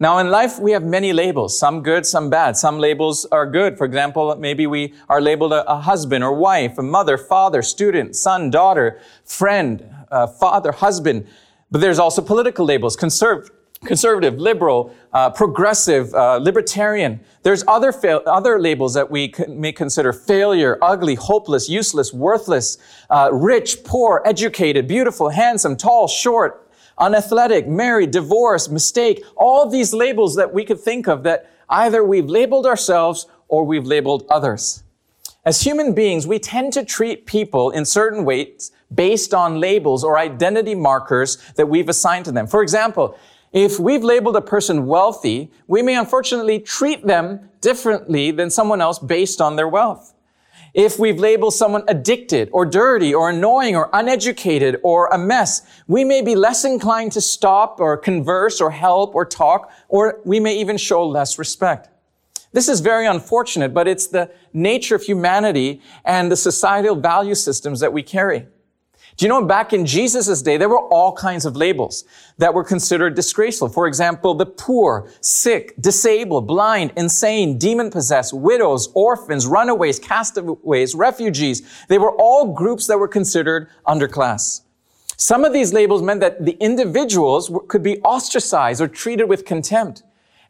Now 0.00 0.18
in 0.18 0.28
life, 0.28 0.58
we 0.58 0.72
have 0.72 0.82
many 0.82 1.12
labels, 1.12 1.56
some 1.56 1.82
good, 1.82 2.04
some 2.04 2.28
bad. 2.28 2.56
Some 2.56 2.78
labels 2.78 3.26
are 3.26 3.46
good. 3.46 3.78
For 3.78 3.84
example, 3.84 4.34
maybe 4.36 4.66
we 4.66 4.92
are 5.08 5.20
labeled 5.20 5.52
a, 5.52 5.70
a 5.70 5.78
husband 5.80 6.24
or 6.24 6.34
wife, 6.34 6.78
a 6.78 6.82
mother, 6.82 7.16
father, 7.16 7.62
student, 7.62 8.16
son, 8.16 8.50
daughter, 8.50 9.00
friend, 9.24 9.88
uh, 10.10 10.26
father, 10.26 10.72
husband. 10.72 11.26
But 11.70 11.80
there's 11.80 12.00
also 12.00 12.22
political 12.22 12.66
labels, 12.66 12.96
conserv- 12.96 13.50
conservative, 13.84 14.36
liberal, 14.38 14.92
uh, 15.12 15.30
progressive, 15.30 16.12
uh, 16.12 16.38
libertarian. 16.38 17.20
There's 17.42 17.62
other, 17.68 17.92
fa- 17.92 18.22
other 18.24 18.58
labels 18.58 18.94
that 18.94 19.10
we 19.10 19.32
may 19.48 19.72
consider 19.72 20.12
failure, 20.12 20.76
ugly, 20.82 21.14
hopeless, 21.14 21.68
useless, 21.68 22.12
worthless, 22.12 22.78
uh, 23.10 23.30
rich, 23.32 23.84
poor, 23.84 24.22
educated, 24.24 24.88
beautiful, 24.88 25.28
handsome, 25.28 25.76
tall, 25.76 26.08
short, 26.08 26.63
unathletic, 26.98 27.66
married, 27.66 28.10
divorced, 28.10 28.70
mistake, 28.70 29.24
all 29.36 29.68
these 29.68 29.92
labels 29.92 30.36
that 30.36 30.52
we 30.52 30.64
could 30.64 30.80
think 30.80 31.06
of 31.06 31.22
that 31.24 31.50
either 31.68 32.04
we've 32.04 32.28
labeled 32.28 32.66
ourselves 32.66 33.26
or 33.48 33.64
we've 33.64 33.86
labeled 33.86 34.24
others. 34.30 34.82
As 35.44 35.62
human 35.62 35.92
beings, 35.92 36.26
we 36.26 36.38
tend 36.38 36.72
to 36.72 36.84
treat 36.84 37.26
people 37.26 37.70
in 37.70 37.84
certain 37.84 38.24
ways 38.24 38.72
based 38.94 39.34
on 39.34 39.60
labels 39.60 40.02
or 40.02 40.18
identity 40.18 40.74
markers 40.74 41.36
that 41.56 41.68
we've 41.68 41.88
assigned 41.88 42.24
to 42.24 42.32
them. 42.32 42.46
For 42.46 42.62
example, 42.62 43.18
if 43.52 43.78
we've 43.78 44.02
labeled 44.02 44.36
a 44.36 44.40
person 44.40 44.86
wealthy, 44.86 45.50
we 45.66 45.82
may 45.82 45.96
unfortunately 45.96 46.60
treat 46.60 47.06
them 47.06 47.50
differently 47.60 48.30
than 48.30 48.50
someone 48.50 48.80
else 48.80 48.98
based 48.98 49.40
on 49.40 49.56
their 49.56 49.68
wealth. 49.68 50.13
If 50.74 50.98
we've 50.98 51.20
labeled 51.20 51.54
someone 51.54 51.84
addicted 51.86 52.48
or 52.52 52.66
dirty 52.66 53.14
or 53.14 53.30
annoying 53.30 53.76
or 53.76 53.88
uneducated 53.92 54.80
or 54.82 55.06
a 55.06 55.16
mess, 55.16 55.62
we 55.86 56.02
may 56.02 56.20
be 56.20 56.34
less 56.34 56.64
inclined 56.64 57.12
to 57.12 57.20
stop 57.20 57.78
or 57.78 57.96
converse 57.96 58.60
or 58.60 58.72
help 58.72 59.14
or 59.14 59.24
talk, 59.24 59.70
or 59.88 60.20
we 60.24 60.40
may 60.40 60.58
even 60.58 60.76
show 60.76 61.06
less 61.06 61.38
respect. 61.38 61.90
This 62.52 62.68
is 62.68 62.80
very 62.80 63.06
unfortunate, 63.06 63.72
but 63.72 63.86
it's 63.86 64.08
the 64.08 64.30
nature 64.52 64.96
of 64.96 65.02
humanity 65.02 65.80
and 66.04 66.30
the 66.30 66.36
societal 66.36 66.96
value 66.96 67.36
systems 67.36 67.78
that 67.78 67.92
we 67.92 68.02
carry. 68.02 68.48
Do 69.16 69.24
you 69.24 69.28
know 69.28 69.44
back 69.44 69.72
in 69.72 69.86
Jesus' 69.86 70.42
day, 70.42 70.56
there 70.56 70.68
were 70.68 70.80
all 70.80 71.12
kinds 71.12 71.46
of 71.46 71.56
labels 71.56 72.04
that 72.38 72.52
were 72.52 72.64
considered 72.64 73.14
disgraceful. 73.14 73.68
For 73.68 73.86
example, 73.86 74.34
the 74.34 74.46
poor, 74.46 75.08
sick, 75.20 75.74
disabled, 75.80 76.48
blind, 76.48 76.92
insane, 76.96 77.56
demon 77.56 77.90
possessed, 77.90 78.32
widows, 78.34 78.88
orphans, 78.94 79.46
runaways, 79.46 80.00
castaways, 80.00 80.96
refugees. 80.96 81.62
They 81.88 81.98
were 81.98 82.10
all 82.10 82.54
groups 82.54 82.88
that 82.88 82.98
were 82.98 83.06
considered 83.06 83.68
underclass. 83.86 84.62
Some 85.16 85.44
of 85.44 85.52
these 85.52 85.72
labels 85.72 86.02
meant 86.02 86.20
that 86.20 86.44
the 86.44 86.56
individuals 86.58 87.52
could 87.68 87.84
be 87.84 88.00
ostracized 88.00 88.80
or 88.80 88.88
treated 88.88 89.28
with 89.28 89.44
contempt. 89.44 90.02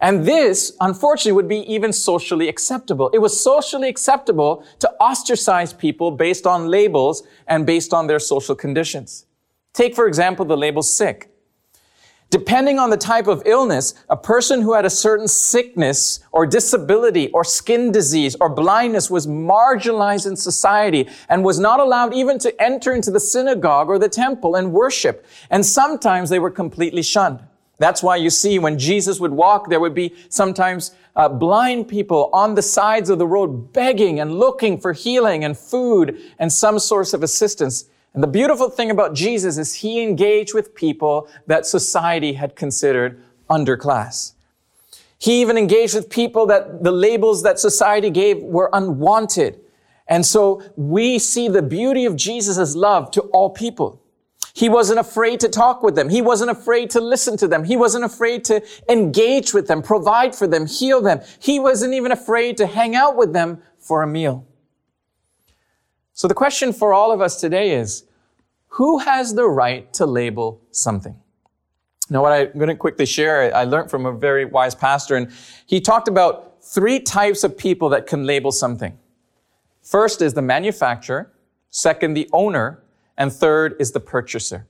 And 0.05 0.27
this, 0.27 0.77
unfortunately, 0.83 1.33
would 1.33 1.49
be 1.49 1.61
even 1.61 1.91
socially 1.91 2.47
acceptable. 2.47 3.09
It 3.15 3.21
was 3.21 3.43
socially 3.43 3.89
acceptable 3.89 4.63
to 4.81 4.93
ostracize 5.01 5.73
people 5.73 6.11
based 6.11 6.47
on 6.47 6.69
labels 6.69 7.23
and 7.47 7.65
based 7.65 7.95
on 7.95 8.07
their 8.07 8.19
social 8.19 8.55
conditions. 8.55 9.25
Take, 9.73 9.95
for 9.95 10.07
example, 10.07 10.45
the 10.45 10.59
label 10.59 10.83
sick. 10.83 11.31
Depending 12.29 12.79
on 12.79 12.91
the 12.91 12.99
type 12.99 13.27
of 13.27 13.45
illness, 13.47 13.95
a 14.11 14.17
person 14.17 14.61
who 14.61 14.75
had 14.75 14.85
a 14.85 14.91
certain 14.91 15.27
sickness 15.27 16.21
or 16.33 16.45
disability 16.45 17.31
or 17.31 17.43
skin 17.43 17.91
disease 17.91 18.37
or 18.43 18.51
blindness 18.51 19.09
was 19.09 19.27
marginalized 19.27 20.27
in 20.27 20.37
society 20.37 21.09
and 21.31 21.43
was 21.43 21.59
not 21.59 21.81
allowed 21.81 22.13
even 22.13 22.39
to 22.41 22.63
enter 22.63 22.93
into 22.93 23.11
the 23.11 23.21
synagogue 23.21 23.89
or 23.89 23.99
the 23.99 24.11
temple 24.11 24.55
and 24.55 24.71
worship. 24.71 25.25
And 25.49 25.65
sometimes 25.65 26.29
they 26.29 26.41
were 26.41 26.51
completely 26.51 27.03
shunned. 27.03 27.41
That's 27.79 28.03
why 28.03 28.17
you 28.17 28.31
see 28.31 28.59
when 28.59 28.79
Jesus 28.79 29.19
would 29.19 29.33
walk, 29.33 29.69
there 29.69 29.81
would 29.81 29.95
be 29.95 30.15
sometimes 30.29 30.95
uh, 31.17 31.29
blind 31.29 31.89
people 31.89 32.31
on 32.33 32.55
the 32.55 32.63
sides 32.63 33.11
of 33.11 33.19
the 33.19 33.27
road 33.27 33.73
begging 33.73 34.21
and 34.21 34.39
looking 34.39 34.79
for 34.79 34.93
healing 34.93 35.45
and 35.45 35.57
food 35.59 36.21
and 36.39 36.53
some 36.53 36.79
source 36.79 37.13
of 37.13 37.23
assistance. 37.23 37.87
And 38.15 38.23
the 38.23 38.29
beautiful 38.29 38.71
thing 38.71 38.91
about 38.91 39.15
Jesus 39.15 39.59
is 39.59 39.75
he 39.75 40.03
engaged 40.03 40.55
with 40.55 40.75
people 40.75 41.29
that 41.47 41.67
society 41.67 42.35
had 42.35 42.55
considered 42.55 43.21
underclass. 43.51 44.35
He 45.19 45.41
even 45.41 45.59
engaged 45.59 45.95
with 45.95 46.11
people 46.11 46.47
that 46.47 46.85
the 46.85 46.93
labels 46.93 47.43
that 47.43 47.59
society 47.59 48.11
gave 48.11 48.39
were 48.39 48.71
unwanted. 48.73 49.59
And 50.07 50.25
so 50.25 50.63
we 50.77 51.19
see 51.19 51.49
the 51.49 51.63
beauty 51.63 52.05
of 52.05 52.15
Jesus' 52.15 52.77
love 52.77 53.11
to 53.13 53.23
all 53.33 53.51
people. 53.51 54.01
He 54.55 54.69
wasn't 54.69 55.01
afraid 55.01 55.41
to 55.41 55.49
talk 55.49 55.83
with 55.83 55.97
them. 55.97 56.09
He 56.09 56.23
wasn't 56.23 56.53
afraid 56.53 56.89
to 56.91 57.01
listen 57.01 57.37
to 57.39 57.49
them. 57.49 57.65
He 57.65 57.77
wasn't 57.77 58.05
afraid 58.05 58.45
to 58.45 58.63
engage 58.89 59.53
with 59.53 59.67
them, 59.67 59.83
provide 59.83 60.33
for 60.33 60.47
them, 60.47 60.67
heal 60.67 61.03
them. 61.03 61.21
He 61.41 61.59
wasn't 61.59 61.93
even 61.93 62.13
afraid 62.13 62.57
to 62.59 62.67
hang 62.69 62.95
out 62.95 63.17
with 63.17 63.33
them 63.33 63.61
for 63.81 64.05
a 64.05 64.07
meal. 64.07 64.47
So 66.13 66.29
the 66.29 66.35
question 66.35 66.73
for 66.73 66.95
all 66.95 67.11
of 67.11 67.21
us 67.21 67.41
today 67.41 67.73
is, 67.73 68.05
who 68.69 68.99
has 68.99 69.35
the 69.35 69.49
right 69.49 69.93
to 69.95 70.07
label 70.07 70.63
something? 70.71 71.17
Now, 72.09 72.23
what 72.23 72.33
I'm 72.33 72.53
going 72.53 72.69
to 72.69 72.77
quickly 72.77 73.07
share, 73.07 73.53
I 73.57 73.65
learned 73.65 73.91
from 73.91 74.07
a 74.07 74.13
very 74.13 74.45
wise 74.45 74.77
pastor, 74.77 75.17
and 75.17 75.33
he 75.67 75.81
talked 75.81 76.07
about 76.07 76.63
three 76.63 77.01
types 77.01 77.43
of 77.43 77.59
people 77.59 77.89
that 77.89 78.07
can 78.07 78.25
label 78.25 78.53
something. 78.53 78.97
First 79.83 80.23
is 80.23 80.35
the 80.35 80.43
manufacturer, 80.43 81.33
second, 81.71 82.15
the 82.15 82.31
owner, 82.33 82.84
and 83.17 83.33
third 83.33 83.77
is 83.79 83.93
the 83.93 84.01
purchaser. 84.01 84.67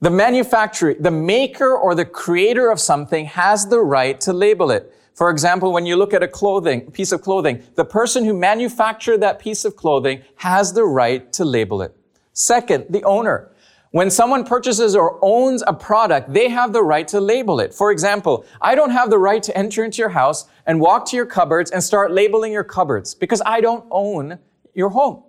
The 0.00 0.10
manufacturer, 0.10 0.94
the 0.98 1.10
maker 1.10 1.74
or 1.74 1.94
the 1.94 2.04
creator 2.04 2.70
of 2.70 2.78
something 2.78 3.26
has 3.26 3.68
the 3.68 3.80
right 3.80 4.20
to 4.22 4.32
label 4.32 4.70
it. 4.70 4.92
For 5.14 5.30
example, 5.30 5.72
when 5.72 5.86
you 5.86 5.96
look 5.96 6.12
at 6.12 6.22
a 6.22 6.28
clothing, 6.28 6.90
piece 6.90 7.12
of 7.12 7.22
clothing, 7.22 7.62
the 7.76 7.84
person 7.84 8.24
who 8.24 8.34
manufactured 8.34 9.18
that 9.18 9.38
piece 9.38 9.64
of 9.64 9.76
clothing 9.76 10.22
has 10.36 10.72
the 10.72 10.84
right 10.84 11.32
to 11.34 11.44
label 11.44 11.82
it. 11.82 11.96
Second, 12.32 12.86
the 12.90 13.02
owner. 13.04 13.50
When 13.92 14.10
someone 14.10 14.44
purchases 14.44 14.96
or 14.96 15.20
owns 15.22 15.62
a 15.68 15.72
product, 15.72 16.32
they 16.32 16.48
have 16.48 16.72
the 16.72 16.82
right 16.82 17.06
to 17.08 17.20
label 17.20 17.60
it. 17.60 17.72
For 17.72 17.92
example, 17.92 18.44
I 18.60 18.74
don't 18.74 18.90
have 18.90 19.08
the 19.08 19.18
right 19.18 19.42
to 19.44 19.56
enter 19.56 19.84
into 19.84 19.98
your 19.98 20.08
house 20.08 20.46
and 20.66 20.80
walk 20.80 21.06
to 21.10 21.16
your 21.16 21.26
cupboards 21.26 21.70
and 21.70 21.82
start 21.82 22.10
labeling 22.10 22.52
your 22.52 22.64
cupboards 22.64 23.14
because 23.14 23.40
I 23.46 23.60
don't 23.60 23.86
own 23.90 24.38
your 24.74 24.90
home. 24.90 25.22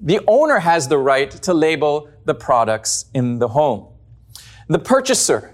The 0.00 0.20
owner 0.26 0.58
has 0.58 0.88
the 0.88 0.98
right 0.98 1.30
to 1.30 1.54
label 1.54 2.10
the 2.24 2.34
products 2.34 3.06
in 3.14 3.38
the 3.38 3.48
home. 3.48 3.88
The 4.68 4.78
purchaser. 4.78 5.52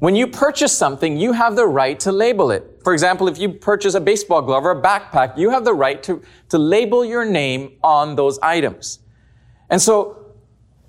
When 0.00 0.16
you 0.16 0.26
purchase 0.26 0.76
something, 0.76 1.16
you 1.16 1.32
have 1.32 1.56
the 1.56 1.66
right 1.66 1.98
to 2.00 2.12
label 2.12 2.50
it. 2.50 2.80
For 2.82 2.92
example, 2.92 3.28
if 3.28 3.38
you 3.38 3.50
purchase 3.50 3.94
a 3.94 4.00
baseball 4.00 4.42
glove 4.42 4.64
or 4.64 4.72
a 4.72 4.82
backpack, 4.82 5.38
you 5.38 5.50
have 5.50 5.64
the 5.64 5.74
right 5.74 6.02
to, 6.02 6.22
to 6.48 6.58
label 6.58 7.04
your 7.04 7.24
name 7.24 7.78
on 7.82 8.16
those 8.16 8.38
items. 8.40 8.98
And 9.70 9.80
so, 9.80 10.34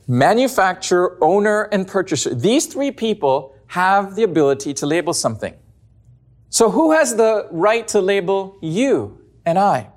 manufacturer, 0.08 1.18
owner, 1.22 1.64
and 1.72 1.88
purchaser, 1.88 2.34
these 2.34 2.66
three 2.66 2.92
people 2.92 3.56
have 3.68 4.16
the 4.16 4.24
ability 4.24 4.74
to 4.76 4.86
label 4.86 5.14
something. 5.14 5.54
So 6.50 6.72
who 6.72 6.94
has 6.94 7.16
the 7.16 7.48
right 7.52 7.88
to 7.90 8.00
label 8.00 8.58
you 8.62 9.20
and 9.46 9.60
I? 9.60 9.90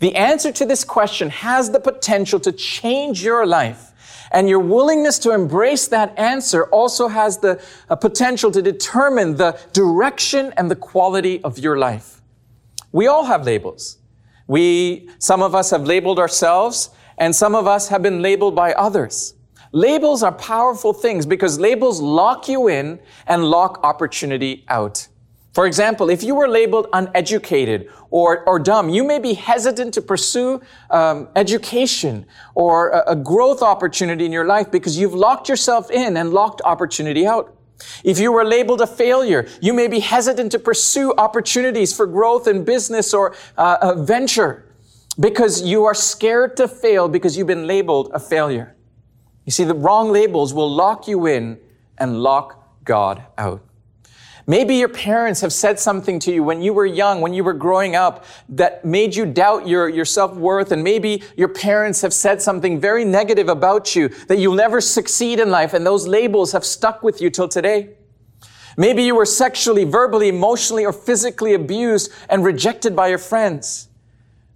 The 0.00 0.16
answer 0.16 0.50
to 0.52 0.66
this 0.66 0.82
question 0.82 1.30
has 1.30 1.70
the 1.70 1.80
potential 1.80 2.40
to 2.40 2.52
change 2.52 3.22
your 3.22 3.46
life. 3.46 3.92
And 4.32 4.48
your 4.48 4.60
willingness 4.60 5.18
to 5.20 5.32
embrace 5.32 5.88
that 5.88 6.18
answer 6.18 6.66
also 6.66 7.08
has 7.08 7.38
the 7.38 7.60
uh, 7.88 7.96
potential 7.96 8.50
to 8.52 8.62
determine 8.62 9.36
the 9.36 9.58
direction 9.72 10.52
and 10.56 10.70
the 10.70 10.76
quality 10.76 11.42
of 11.42 11.58
your 11.58 11.78
life. 11.78 12.22
We 12.92 13.06
all 13.06 13.24
have 13.24 13.44
labels. 13.44 13.98
We, 14.46 15.10
some 15.18 15.42
of 15.42 15.54
us 15.54 15.70
have 15.70 15.84
labeled 15.84 16.18
ourselves 16.18 16.90
and 17.18 17.34
some 17.34 17.54
of 17.54 17.66
us 17.66 17.88
have 17.88 18.02
been 18.02 18.22
labeled 18.22 18.54
by 18.54 18.72
others. 18.72 19.34
Labels 19.72 20.22
are 20.22 20.32
powerful 20.32 20.92
things 20.92 21.26
because 21.26 21.60
labels 21.60 22.00
lock 22.00 22.48
you 22.48 22.68
in 22.68 22.98
and 23.26 23.44
lock 23.44 23.80
opportunity 23.84 24.64
out. 24.68 25.06
For 25.52 25.66
example, 25.66 26.10
if 26.10 26.22
you 26.22 26.34
were 26.36 26.48
labeled 26.48 26.86
uneducated 26.92 27.90
or, 28.10 28.48
or 28.48 28.58
dumb, 28.58 28.88
you 28.88 29.02
may 29.02 29.18
be 29.18 29.34
hesitant 29.34 29.94
to 29.94 30.02
pursue 30.02 30.60
um, 30.90 31.28
education 31.34 32.26
or 32.54 32.90
a, 32.90 33.12
a 33.12 33.16
growth 33.16 33.60
opportunity 33.60 34.24
in 34.24 34.32
your 34.32 34.46
life 34.46 34.70
because 34.70 34.96
you've 34.96 35.14
locked 35.14 35.48
yourself 35.48 35.90
in 35.90 36.16
and 36.16 36.32
locked 36.32 36.62
opportunity 36.64 37.26
out. 37.26 37.56
If 38.04 38.18
you 38.18 38.30
were 38.30 38.44
labeled 38.44 38.80
a 38.80 38.86
failure, 38.86 39.48
you 39.60 39.72
may 39.72 39.88
be 39.88 40.00
hesitant 40.00 40.52
to 40.52 40.58
pursue 40.58 41.14
opportunities 41.16 41.96
for 41.96 42.06
growth 42.06 42.46
in 42.46 42.64
business 42.64 43.12
or 43.12 43.34
uh, 43.56 43.94
venture 43.96 44.66
because 45.18 45.62
you 45.62 45.84
are 45.84 45.94
scared 45.94 46.56
to 46.58 46.68
fail 46.68 47.08
because 47.08 47.36
you've 47.36 47.46
been 47.46 47.66
labeled 47.66 48.10
a 48.14 48.20
failure. 48.20 48.76
You 49.46 49.52
see, 49.52 49.64
the 49.64 49.74
wrong 49.74 50.12
labels 50.12 50.54
will 50.54 50.70
lock 50.70 51.08
you 51.08 51.26
in 51.26 51.58
and 51.98 52.22
lock 52.22 52.84
God 52.84 53.24
out. 53.36 53.62
Maybe 54.50 54.74
your 54.74 54.88
parents 54.88 55.42
have 55.42 55.52
said 55.52 55.78
something 55.78 56.18
to 56.18 56.32
you 56.32 56.42
when 56.42 56.60
you 56.60 56.72
were 56.72 56.84
young, 56.84 57.20
when 57.20 57.32
you 57.32 57.44
were 57.44 57.52
growing 57.52 57.94
up, 57.94 58.24
that 58.48 58.84
made 58.84 59.14
you 59.14 59.24
doubt 59.24 59.68
your, 59.68 59.88
your 59.88 60.04
self-worth. 60.04 60.72
And 60.72 60.82
maybe 60.82 61.22
your 61.36 61.46
parents 61.46 62.00
have 62.00 62.12
said 62.12 62.42
something 62.42 62.80
very 62.80 63.04
negative 63.04 63.48
about 63.48 63.94
you, 63.94 64.08
that 64.26 64.38
you'll 64.38 64.56
never 64.56 64.80
succeed 64.80 65.38
in 65.38 65.50
life. 65.50 65.72
And 65.72 65.86
those 65.86 66.08
labels 66.08 66.50
have 66.50 66.64
stuck 66.64 67.04
with 67.04 67.20
you 67.20 67.30
till 67.30 67.46
today. 67.46 67.90
Maybe 68.76 69.04
you 69.04 69.14
were 69.14 69.24
sexually, 69.24 69.84
verbally, 69.84 70.28
emotionally, 70.28 70.84
or 70.84 70.92
physically 70.92 71.54
abused 71.54 72.10
and 72.28 72.44
rejected 72.44 72.96
by 72.96 73.06
your 73.06 73.18
friends. 73.18 73.86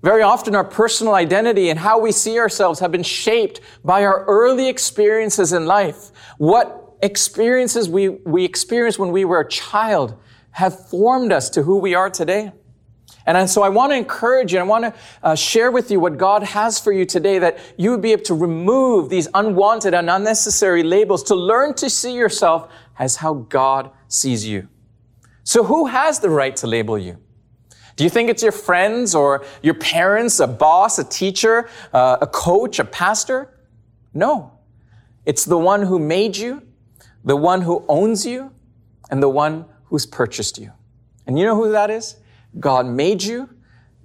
Very 0.02 0.22
often 0.22 0.56
our 0.56 0.64
personal 0.64 1.14
identity 1.14 1.70
and 1.70 1.78
how 1.78 2.00
we 2.00 2.10
see 2.10 2.36
ourselves 2.40 2.80
have 2.80 2.90
been 2.90 3.04
shaped 3.04 3.60
by 3.84 4.04
our 4.04 4.24
early 4.24 4.68
experiences 4.68 5.52
in 5.52 5.66
life. 5.66 6.10
What 6.38 6.83
experiences 7.04 7.88
we, 7.88 8.08
we 8.08 8.44
experienced 8.44 8.98
when 8.98 9.12
we 9.12 9.24
were 9.24 9.40
a 9.40 9.48
child 9.48 10.16
have 10.52 10.88
formed 10.88 11.32
us 11.32 11.50
to 11.50 11.62
who 11.62 11.78
we 11.78 11.94
are 11.94 12.10
today. 12.10 12.52
And 13.26 13.48
so 13.48 13.62
I 13.62 13.70
want 13.70 13.92
to 13.92 13.96
encourage 13.96 14.52
you, 14.52 14.58
I 14.58 14.64
want 14.64 14.84
to 14.84 14.94
uh, 15.22 15.34
share 15.34 15.70
with 15.70 15.90
you 15.90 15.98
what 15.98 16.18
God 16.18 16.42
has 16.42 16.78
for 16.78 16.92
you 16.92 17.06
today, 17.06 17.38
that 17.38 17.58
you 17.78 17.90
would 17.90 18.02
be 18.02 18.12
able 18.12 18.22
to 18.24 18.34
remove 18.34 19.08
these 19.08 19.28
unwanted 19.32 19.94
and 19.94 20.10
unnecessary 20.10 20.82
labels, 20.82 21.22
to 21.24 21.34
learn 21.34 21.74
to 21.74 21.88
see 21.88 22.12
yourself 22.12 22.70
as 22.98 23.16
how 23.16 23.34
God 23.34 23.90
sees 24.08 24.46
you. 24.46 24.68
So 25.42 25.64
who 25.64 25.86
has 25.86 26.20
the 26.20 26.30
right 26.30 26.54
to 26.56 26.66
label 26.66 26.98
you? 26.98 27.18
Do 27.96 28.04
you 28.04 28.10
think 28.10 28.28
it's 28.28 28.42
your 28.42 28.52
friends 28.52 29.14
or 29.14 29.44
your 29.62 29.74
parents, 29.74 30.40
a 30.40 30.46
boss, 30.46 30.98
a 30.98 31.04
teacher, 31.04 31.68
uh, 31.92 32.18
a 32.20 32.26
coach, 32.26 32.78
a 32.78 32.84
pastor? 32.84 33.58
No. 34.12 34.52
It's 35.24 35.44
the 35.44 35.58
one 35.58 35.82
who 35.82 35.98
made 35.98 36.36
you, 36.36 36.62
the 37.24 37.36
one 37.36 37.62
who 37.62 37.84
owns 37.88 38.26
you 38.26 38.52
and 39.10 39.22
the 39.22 39.28
one 39.28 39.64
who's 39.86 40.06
purchased 40.06 40.58
you. 40.58 40.72
And 41.26 41.38
you 41.38 41.44
know 41.44 41.56
who 41.56 41.72
that 41.72 41.90
is? 41.90 42.16
God 42.60 42.86
made 42.86 43.22
you, 43.22 43.48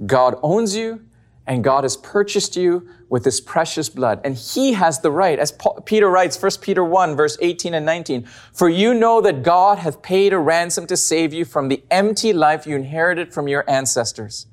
God 0.06 0.36
owns 0.42 0.76
you, 0.76 1.02
And 1.50 1.64
God 1.64 1.84
has 1.84 1.98
purchased 1.98 2.56
you 2.56 2.88
with 3.10 3.26
his 3.26 3.42
precious 3.42 3.90
blood. 3.90 4.22
And 4.24 4.36
he 4.36 4.74
has 4.74 5.00
the 5.00 5.10
right, 5.10 5.40
as 5.40 5.52
Paul, 5.52 5.82
Peter 5.84 6.08
writes, 6.08 6.40
1 6.40 6.52
Peter 6.62 6.84
1, 6.84 7.16
verse 7.16 7.40
18 7.42 7.74
and 7.74 7.84
19, 7.88 8.28
for 8.54 8.70
you 8.70 8.94
know 8.94 9.20
that 9.22 9.42
God 9.42 9.80
hath 9.80 10.04
paid 10.04 10.32
a 10.32 10.38
ransom 10.38 10.86
to 10.86 10.96
save 10.96 11.34
you 11.34 11.46
from 11.46 11.68
the 11.68 11.84
empty 11.90 12.34
life 12.34 12.68
you 12.68 12.76
inherited 12.76 13.34
from 13.34 13.48
your 13.48 13.68
ancestors. 13.68 14.46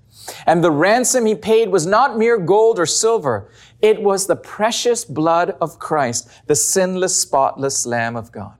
And 0.47 0.65
the 0.65 0.71
ransom 0.71 1.27
he 1.27 1.35
paid 1.35 1.69
was 1.69 1.85
not 1.85 2.17
mere 2.17 2.39
gold 2.39 2.79
or 2.79 2.87
silver. 2.87 3.51
It 3.83 4.03
was 4.03 4.27
the 4.27 4.37
precious 4.37 5.05
blood 5.05 5.57
of 5.61 5.79
Christ, 5.79 6.29
the 6.47 6.55
sinless, 6.55 7.21
spotless 7.21 7.87
Lamb 7.87 8.17
of 8.17 8.33
God. 8.33 8.57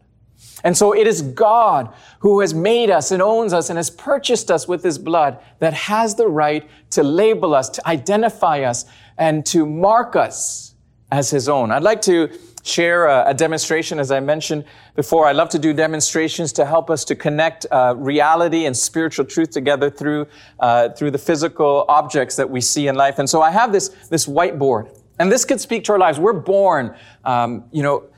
And 0.65 0.77
so 0.77 0.95
it 0.95 1.07
is 1.07 1.23
God 1.23 1.95
who 2.21 2.41
has 2.41 2.55
made 2.55 2.91
us 2.91 3.11
and 3.11 3.23
owns 3.23 3.53
us 3.53 3.71
and 3.71 3.77
has 3.77 3.91
purchased 3.91 4.51
us 4.51 4.67
with 4.67 4.83
his 4.83 4.99
blood 4.99 5.39
that 5.59 5.75
has 5.75 6.15
the 6.15 6.29
right 6.29 6.69
to 6.91 7.03
label 7.03 7.55
us, 7.55 7.69
to 7.71 7.87
identify 7.87 8.63
us, 8.63 8.85
and 9.19 9.45
to 9.47 9.67
mark 9.67 10.17
us 10.17 10.75
as 11.13 11.31
his 11.31 11.49
own. 11.49 11.71
I'd 11.71 11.83
like 11.83 12.03
to 12.03 12.31
share 12.65 13.07
a, 13.07 13.29
a 13.29 13.35
demonstration, 13.35 14.01
as 14.01 14.11
I 14.11 14.21
mentioned 14.21 14.65
before. 14.97 15.27
I 15.27 15.33
love 15.33 15.49
to 15.51 15.59
do 15.59 15.73
demonstrations 15.73 16.53
to 16.55 16.65
help 16.65 16.91
us 16.91 17.05
to 17.05 17.15
connect 17.15 17.67
uh, 17.71 17.95
reality 17.97 18.67
and 18.67 18.77
spiritual 18.77 19.25
truth 19.25 19.51
together 19.51 19.89
through 19.89 20.27
uh, 20.59 20.89
through 20.91 21.13
the 21.13 21.19
physical 21.19 21.85
objects 21.89 22.35
that 22.37 22.51
we 22.51 22.61
see 22.61 22.89
in 22.89 22.97
life. 22.97 23.19
And 23.19 23.31
so 23.31 23.41
I 23.41 23.51
have 23.51 23.73
this 23.73 23.91
this 24.11 24.27
whiteboard, 24.27 24.96
and 25.19 25.31
this 25.33 25.45
could 25.45 25.61
speak 25.61 25.85
to 25.85 25.93
our 25.93 25.99
lives. 25.99 26.19
We're 26.19 26.33
born, 26.33 26.95
um, 27.25 27.65
you 27.73 27.83
know 27.83 28.09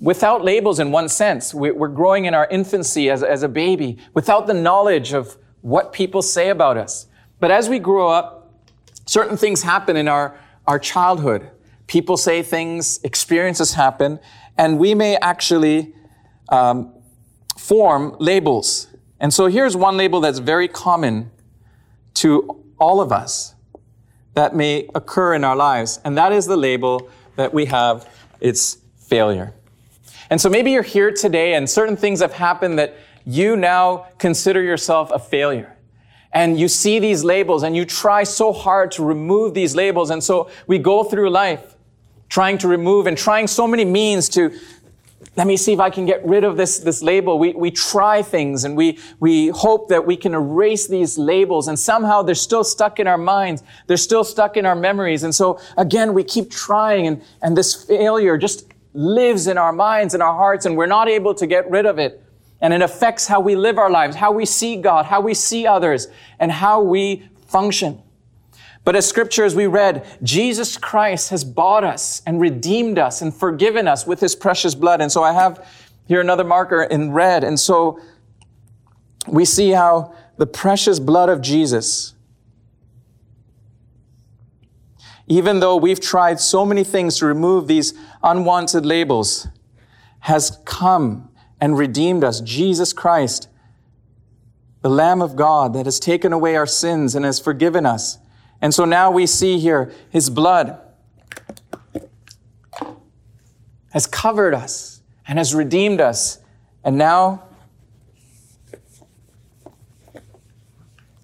without 0.00 0.42
labels 0.42 0.80
in 0.80 0.90
one 0.90 1.08
sense. 1.08 1.52
We're 1.54 1.88
growing 1.88 2.24
in 2.24 2.34
our 2.34 2.48
infancy 2.50 3.10
as, 3.10 3.22
as 3.22 3.42
a 3.42 3.48
baby 3.48 3.98
without 4.14 4.46
the 4.46 4.54
knowledge 4.54 5.12
of 5.12 5.36
what 5.60 5.92
people 5.92 6.22
say 6.22 6.48
about 6.48 6.76
us. 6.78 7.06
But 7.38 7.50
as 7.50 7.68
we 7.68 7.78
grow 7.78 8.08
up, 8.08 8.50
certain 9.06 9.36
things 9.36 9.62
happen 9.62 9.96
in 9.96 10.08
our, 10.08 10.38
our 10.66 10.78
childhood. 10.78 11.50
People 11.86 12.16
say 12.16 12.42
things, 12.42 13.00
experiences 13.04 13.74
happen, 13.74 14.20
and 14.56 14.78
we 14.78 14.94
may 14.94 15.16
actually 15.16 15.94
um, 16.48 16.94
form 17.58 18.16
labels. 18.18 18.88
And 19.18 19.34
so 19.34 19.46
here's 19.46 19.76
one 19.76 19.96
label 19.96 20.20
that's 20.20 20.38
very 20.38 20.68
common 20.68 21.30
to 22.14 22.64
all 22.78 23.00
of 23.00 23.12
us 23.12 23.54
that 24.40 24.56
may 24.56 24.88
occur 24.94 25.34
in 25.34 25.44
our 25.44 25.54
lives, 25.54 26.00
and 26.02 26.16
that 26.16 26.32
is 26.32 26.46
the 26.46 26.56
label 26.56 27.10
that 27.36 27.52
we 27.52 27.66
have 27.66 28.08
it's 28.40 28.78
failure. 28.98 29.52
And 30.30 30.40
so 30.40 30.48
maybe 30.48 30.70
you're 30.70 30.82
here 30.82 31.12
today 31.12 31.52
and 31.52 31.68
certain 31.68 31.94
things 31.94 32.20
have 32.20 32.32
happened 32.32 32.78
that 32.78 32.94
you 33.26 33.54
now 33.54 34.06
consider 34.16 34.62
yourself 34.62 35.10
a 35.10 35.18
failure. 35.18 35.76
And 36.32 36.58
you 36.58 36.68
see 36.68 36.98
these 37.00 37.22
labels 37.22 37.62
and 37.62 37.76
you 37.76 37.84
try 37.84 38.22
so 38.22 38.50
hard 38.50 38.92
to 38.92 39.04
remove 39.04 39.52
these 39.52 39.76
labels. 39.76 40.08
And 40.08 40.24
so 40.24 40.48
we 40.66 40.78
go 40.78 41.04
through 41.04 41.28
life 41.28 41.76
trying 42.30 42.56
to 42.58 42.68
remove 42.68 43.06
and 43.06 43.18
trying 43.18 43.46
so 43.46 43.66
many 43.66 43.84
means 43.84 44.26
to, 44.30 44.58
let 45.36 45.46
me 45.46 45.56
see 45.56 45.72
if 45.72 45.80
I 45.80 45.90
can 45.90 46.06
get 46.06 46.24
rid 46.26 46.42
of 46.42 46.56
this, 46.56 46.78
this 46.80 47.02
label. 47.02 47.38
We, 47.38 47.52
we 47.52 47.70
try 47.70 48.20
things 48.20 48.64
and 48.64 48.76
we, 48.76 48.98
we 49.20 49.48
hope 49.48 49.88
that 49.88 50.04
we 50.04 50.16
can 50.16 50.34
erase 50.34 50.88
these 50.88 51.16
labels 51.18 51.68
and 51.68 51.78
somehow 51.78 52.22
they're 52.22 52.34
still 52.34 52.64
stuck 52.64 52.98
in 52.98 53.06
our 53.06 53.16
minds. 53.16 53.62
They're 53.86 53.96
still 53.96 54.24
stuck 54.24 54.56
in 54.56 54.66
our 54.66 54.74
memories. 54.74 55.22
And 55.22 55.34
so 55.34 55.60
again, 55.76 56.14
we 56.14 56.24
keep 56.24 56.50
trying 56.50 57.06
and, 57.06 57.22
and 57.42 57.56
this 57.56 57.84
failure 57.84 58.36
just 58.36 58.66
lives 58.92 59.46
in 59.46 59.56
our 59.56 59.72
minds 59.72 60.14
and 60.14 60.22
our 60.22 60.34
hearts, 60.34 60.66
and 60.66 60.76
we're 60.76 60.86
not 60.86 61.08
able 61.08 61.34
to 61.34 61.46
get 61.46 61.70
rid 61.70 61.86
of 61.86 61.98
it. 61.98 62.22
And 62.60 62.74
it 62.74 62.82
affects 62.82 63.26
how 63.26 63.40
we 63.40 63.56
live 63.56 63.78
our 63.78 63.90
lives, 63.90 64.16
how 64.16 64.32
we 64.32 64.44
see 64.44 64.76
God, 64.76 65.06
how 65.06 65.20
we 65.20 65.32
see 65.32 65.66
others, 65.66 66.08
and 66.38 66.52
how 66.52 66.82
we 66.82 67.28
function. 67.46 68.02
But 68.84 68.96
as 68.96 69.06
scripture 69.08 69.44
as 69.44 69.54
we 69.54 69.66
read, 69.66 70.06
Jesus 70.22 70.76
Christ 70.76 71.30
has 71.30 71.44
bought 71.44 71.84
us 71.84 72.22
and 72.26 72.40
redeemed 72.40 72.98
us 72.98 73.20
and 73.20 73.34
forgiven 73.34 73.86
us 73.86 74.06
with 74.06 74.20
his 74.20 74.34
precious 74.34 74.74
blood. 74.74 75.00
And 75.00 75.12
so 75.12 75.22
I 75.22 75.32
have 75.32 75.66
here 76.06 76.20
another 76.20 76.44
marker 76.44 76.82
in 76.82 77.12
red. 77.12 77.44
And 77.44 77.60
so 77.60 78.00
we 79.28 79.44
see 79.44 79.70
how 79.70 80.14
the 80.38 80.46
precious 80.46 80.98
blood 80.98 81.28
of 81.28 81.40
Jesus 81.42 82.14
even 85.30 85.60
though 85.60 85.76
we've 85.76 86.00
tried 86.00 86.40
so 86.40 86.66
many 86.66 86.82
things 86.82 87.16
to 87.18 87.24
remove 87.24 87.68
these 87.68 87.94
unwanted 88.20 88.84
labels, 88.84 89.46
has 90.18 90.58
come 90.64 91.30
and 91.60 91.78
redeemed 91.78 92.24
us. 92.24 92.40
Jesus 92.40 92.92
Christ, 92.92 93.48
the 94.82 94.90
Lamb 94.90 95.22
of 95.22 95.36
God 95.36 95.72
that 95.74 95.86
has 95.86 96.00
taken 96.00 96.32
away 96.32 96.56
our 96.56 96.66
sins 96.66 97.14
and 97.14 97.24
has 97.24 97.38
forgiven 97.38 97.86
us. 97.86 98.18
And 98.62 98.74
so 98.74 98.84
now 98.84 99.10
we 99.10 99.26
see 99.26 99.58
here 99.58 99.92
his 100.10 100.30
blood 100.30 100.78
has 103.92 104.06
covered 104.06 104.54
us 104.54 105.02
and 105.26 105.38
has 105.38 105.54
redeemed 105.54 106.00
us. 106.00 106.38
And 106.82 106.96
now 106.96 107.44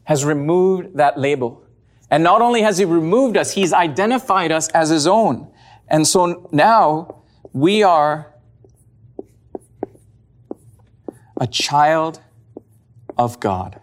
has 0.05 0.25
removed 0.25 0.97
that 0.97 1.19
label. 1.19 1.65
And 2.11 2.23
not 2.23 2.41
only 2.41 2.63
has 2.63 2.79
he 2.79 2.85
removed 2.85 3.37
us, 3.37 3.53
he's 3.53 3.73
identified 3.73 4.53
us 4.53 4.69
as 4.69 4.91
his 4.91 5.07
own. 5.07 5.51
And 5.89 6.07
so 6.07 6.49
now 6.53 7.23
we 7.53 7.83
are 7.83 8.33
a 11.41 11.47
child 11.47 12.21
of 13.19 13.41
God. 13.41 13.81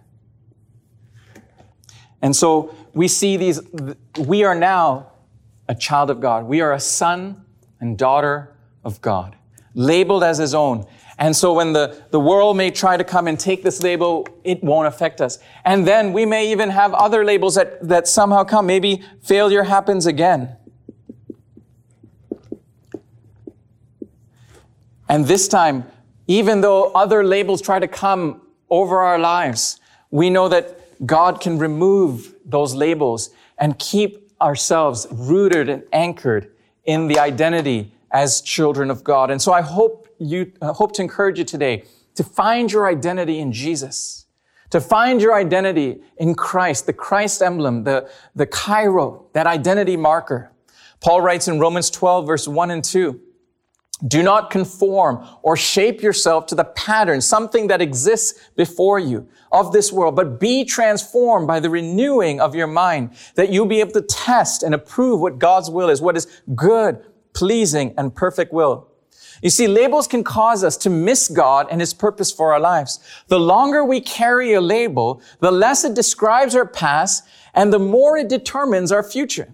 And 2.22 2.34
so 2.34 2.74
we 2.94 3.08
see 3.08 3.38
these, 3.38 3.60
we 4.18 4.44
are 4.44 4.56
now 4.56 5.12
a 5.68 5.76
child 5.76 6.10
of 6.10 6.20
God. 6.20 6.46
We 6.46 6.62
are 6.62 6.74
a 6.74 6.80
son 6.80 7.44
and 7.80 7.98
daughter 7.98 8.56
of 8.84 9.02
God, 9.02 9.36
labeled 9.74 10.24
as 10.24 10.38
his 10.38 10.54
own. 10.54 10.86
And 11.18 11.36
so 11.36 11.54
when 11.54 11.74
the, 11.74 12.04
the 12.12 12.20
world 12.20 12.58
may 12.58 12.72
try 12.72 12.98
to 12.98 13.04
come 13.04 13.28
and 13.28 13.40
take 13.40 13.64
this 13.64 13.82
label, 13.84 14.28
it 14.44 14.64
won't 14.64 14.88
affect 14.88 15.22
us. 15.22 15.40
And 15.64 15.88
then 15.88 16.12
we 16.12 16.26
may 16.26 16.52
even 16.52 16.70
have 16.70 16.94
other 16.94 17.24
labels 17.24 17.56
that, 17.56 17.88
that 17.88 18.08
somehow 18.08 18.44
come. 18.44 18.66
Maybe 18.66 19.04
failure 19.22 19.64
happens 19.64 20.06
again. 20.06 20.56
And 25.08 25.26
this 25.26 25.48
time, 25.48 25.86
even 26.28 26.62
though 26.62 26.92
other 26.94 27.24
labels 27.24 27.62
try 27.62 27.80
to 27.80 27.88
come 27.88 28.42
over 28.70 29.02
our 29.02 29.20
lives, 29.20 29.80
we 30.10 30.30
know 30.30 30.48
that 30.50 31.06
God 31.06 31.42
can 31.42 31.60
remove 31.60 32.33
those 32.54 32.74
labels 32.74 33.32
and 33.58 33.78
keep 33.78 34.32
ourselves 34.42 35.08
rooted 35.12 35.68
and 35.68 35.84
anchored 35.92 36.52
in 36.86 37.08
the 37.08 37.20
identity 37.20 37.94
as 38.12 38.42
children 38.42 38.90
of 38.90 39.04
God. 39.04 39.30
And 39.32 39.42
so 39.42 39.52
I 39.52 39.62
hope 39.62 40.08
you 40.20 40.52
hope 40.62 40.94
to 40.94 41.02
encourage 41.02 41.38
you 41.38 41.46
today 41.46 41.84
to 42.16 42.24
find 42.24 42.72
your 42.72 42.88
identity 42.88 43.40
in 43.40 43.52
Jesus, 43.52 44.26
to 44.70 44.80
find 44.80 45.22
your 45.22 45.34
identity 45.34 46.02
in 46.18 46.36
Christ, 46.36 46.86
the 46.86 46.94
Christ 46.94 47.42
emblem, 47.42 47.84
the, 47.84 48.10
the 48.36 48.46
Chi-Rho, 48.46 49.28
that 49.34 49.48
identity 49.48 49.98
marker. 49.98 50.52
Paul 51.02 51.22
writes 51.22 51.48
in 51.48 51.60
Romans 51.60 51.90
12, 51.90 52.28
verse 52.28 52.48
1 52.48 52.72
and 52.72 52.84
2, 52.84 53.20
do 54.08 54.22
not 54.22 54.50
conform 54.50 55.26
or 55.44 55.56
shape 55.56 56.02
yourself 56.02 56.46
to 56.48 56.56
the 56.56 56.64
pattern, 56.64 57.22
something 57.22 57.68
that 57.68 57.82
exists 57.82 58.50
before 58.56 59.00
you 59.00 59.28
of 59.52 59.72
this 59.72 59.92
world, 59.92 60.16
but 60.16 60.40
be 60.40 60.66
transformed 60.66 61.48
by 61.48 61.60
the 61.60 61.70
renewing 61.70 62.42
of 62.42 62.56
your 62.56 62.68
mind, 62.68 63.12
that 63.36 63.50
you'll 63.50 63.66
be 63.66 63.80
able 63.80 63.92
to 63.94 64.02
test 64.02 64.64
and 64.64 64.74
approve 64.74 65.20
what 65.20 65.40
God's 65.40 65.70
will 65.70 65.90
is, 65.90 66.02
what 66.02 66.18
is 66.18 66.28
good, 66.56 67.04
pleasing, 67.34 67.94
and 67.98 68.14
perfect 68.14 68.52
will. 68.52 68.90
You 69.42 69.50
see, 69.50 69.68
labels 69.68 70.08
can 70.08 70.24
cause 70.24 70.64
us 70.64 70.78
to 70.78 70.90
miss 70.90 71.28
God 71.28 71.68
and 71.70 71.82
His 71.82 71.94
purpose 71.94 72.32
for 72.32 72.54
our 72.54 72.60
lives. 72.60 73.00
The 73.28 73.40
longer 73.40 73.84
we 73.84 74.00
carry 74.00 74.54
a 74.54 74.62
label, 74.62 75.22
the 75.40 75.52
less 75.52 75.84
it 75.84 75.94
describes 75.94 76.56
our 76.56 76.68
past 76.68 77.26
and 77.54 77.72
the 77.72 77.80
more 77.80 78.18
it 78.18 78.30
determines 78.30 78.92
our 78.92 79.04
future. 79.04 79.54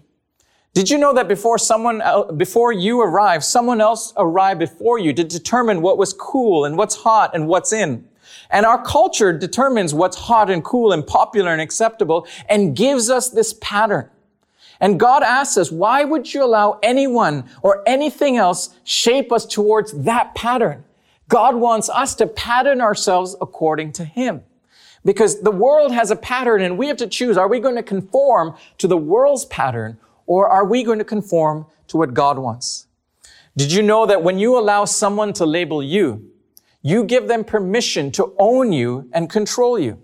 Did 0.72 0.88
you 0.88 0.98
know 0.98 1.12
that 1.14 1.26
before 1.26 1.58
someone, 1.58 2.00
before 2.36 2.72
you 2.72 3.00
arrived, 3.00 3.42
someone 3.42 3.80
else 3.80 4.12
arrived 4.16 4.60
before 4.60 5.00
you 5.00 5.12
to 5.12 5.24
determine 5.24 5.82
what 5.82 5.98
was 5.98 6.12
cool 6.12 6.64
and 6.64 6.76
what's 6.76 6.94
hot 6.94 7.34
and 7.34 7.48
what's 7.48 7.72
in? 7.72 8.08
And 8.50 8.64
our 8.64 8.82
culture 8.84 9.36
determines 9.36 9.92
what's 9.92 10.16
hot 10.16 10.48
and 10.48 10.62
cool 10.62 10.92
and 10.92 11.04
popular 11.04 11.50
and 11.50 11.60
acceptable 11.60 12.26
and 12.48 12.76
gives 12.76 13.10
us 13.10 13.30
this 13.30 13.54
pattern. 13.60 14.08
And 14.80 14.98
God 14.98 15.22
asks 15.24 15.58
us, 15.58 15.72
why 15.72 16.04
would 16.04 16.32
you 16.32 16.44
allow 16.44 16.78
anyone 16.82 17.44
or 17.62 17.82
anything 17.86 18.36
else 18.36 18.70
shape 18.84 19.32
us 19.32 19.44
towards 19.44 19.92
that 20.04 20.34
pattern? 20.34 20.84
God 21.28 21.56
wants 21.56 21.88
us 21.88 22.14
to 22.16 22.26
pattern 22.26 22.80
ourselves 22.80 23.36
according 23.40 23.92
to 23.94 24.04
Him. 24.04 24.42
Because 25.04 25.42
the 25.42 25.50
world 25.50 25.92
has 25.92 26.10
a 26.10 26.16
pattern 26.16 26.62
and 26.62 26.78
we 26.78 26.86
have 26.86 26.96
to 26.98 27.06
choose, 27.06 27.36
are 27.36 27.48
we 27.48 27.58
going 27.58 27.76
to 27.76 27.82
conform 27.82 28.54
to 28.78 28.86
the 28.86 28.96
world's 28.96 29.44
pattern 29.46 29.98
or 30.30 30.48
are 30.48 30.64
we 30.64 30.84
going 30.84 31.00
to 31.00 31.04
conform 31.04 31.66
to 31.88 31.96
what 31.96 32.14
God 32.14 32.38
wants? 32.38 32.86
Did 33.56 33.72
you 33.72 33.82
know 33.82 34.06
that 34.06 34.22
when 34.22 34.38
you 34.38 34.56
allow 34.56 34.84
someone 34.84 35.32
to 35.32 35.44
label 35.44 35.82
you, 35.82 36.30
you 36.82 37.02
give 37.02 37.26
them 37.26 37.42
permission 37.42 38.12
to 38.12 38.32
own 38.38 38.72
you 38.72 39.08
and 39.12 39.28
control 39.28 39.76
you? 39.76 40.00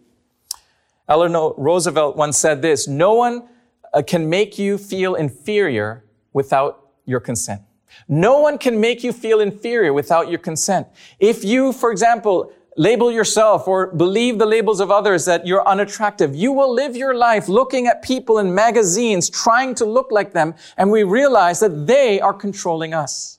Eleanor 1.08 1.54
Roosevelt 1.56 2.16
once 2.16 2.36
said 2.36 2.60
this, 2.60 2.88
no 2.88 3.14
one 3.14 3.48
uh, 3.94 4.02
can 4.02 4.28
make 4.28 4.58
you 4.58 4.78
feel 4.78 5.14
inferior 5.14 6.04
without 6.32 6.88
your 7.04 7.20
consent. 7.20 7.62
No 8.08 8.40
one 8.40 8.58
can 8.58 8.80
make 8.80 9.04
you 9.04 9.12
feel 9.12 9.38
inferior 9.38 9.92
without 9.92 10.28
your 10.28 10.40
consent. 10.40 10.88
If 11.20 11.44
you, 11.44 11.72
for 11.72 11.92
example, 11.92 12.52
label 12.76 13.10
yourself 13.10 13.66
or 13.66 13.88
believe 13.88 14.38
the 14.38 14.46
labels 14.46 14.80
of 14.80 14.90
others 14.90 15.24
that 15.24 15.46
you're 15.46 15.66
unattractive. 15.66 16.36
You 16.36 16.52
will 16.52 16.72
live 16.72 16.94
your 16.94 17.14
life 17.14 17.48
looking 17.48 17.86
at 17.86 18.02
people 18.02 18.38
in 18.38 18.54
magazines, 18.54 19.30
trying 19.30 19.74
to 19.76 19.84
look 19.84 20.12
like 20.12 20.32
them, 20.32 20.54
and 20.76 20.90
we 20.90 21.02
realize 21.02 21.60
that 21.60 21.86
they 21.86 22.20
are 22.20 22.34
controlling 22.34 22.92
us. 22.94 23.38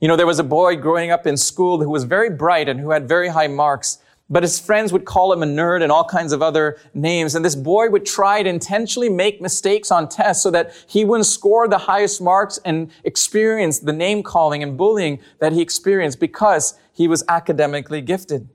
You 0.00 0.08
know, 0.08 0.16
there 0.16 0.26
was 0.26 0.38
a 0.38 0.44
boy 0.44 0.76
growing 0.76 1.10
up 1.10 1.26
in 1.26 1.36
school 1.36 1.82
who 1.82 1.88
was 1.88 2.04
very 2.04 2.30
bright 2.30 2.68
and 2.68 2.80
who 2.80 2.90
had 2.90 3.08
very 3.08 3.28
high 3.28 3.46
marks, 3.46 3.98
but 4.28 4.42
his 4.42 4.58
friends 4.58 4.92
would 4.92 5.04
call 5.04 5.32
him 5.32 5.42
a 5.42 5.46
nerd 5.46 5.82
and 5.82 5.92
all 5.92 6.04
kinds 6.04 6.32
of 6.32 6.42
other 6.42 6.78
names. 6.94 7.34
And 7.34 7.44
this 7.44 7.54
boy 7.54 7.88
would 7.90 8.04
try 8.04 8.42
to 8.42 8.48
intentionally 8.48 9.08
make 9.08 9.40
mistakes 9.40 9.90
on 9.90 10.08
tests 10.08 10.42
so 10.42 10.50
that 10.50 10.72
he 10.88 11.04
wouldn't 11.04 11.26
score 11.26 11.68
the 11.68 11.78
highest 11.78 12.20
marks 12.20 12.58
and 12.64 12.90
experience 13.04 13.78
the 13.78 13.92
name 13.92 14.22
calling 14.22 14.62
and 14.62 14.76
bullying 14.76 15.20
that 15.38 15.52
he 15.52 15.60
experienced 15.60 16.18
because 16.18 16.78
he 16.92 17.06
was 17.06 17.22
academically 17.28 18.00
gifted. 18.00 18.48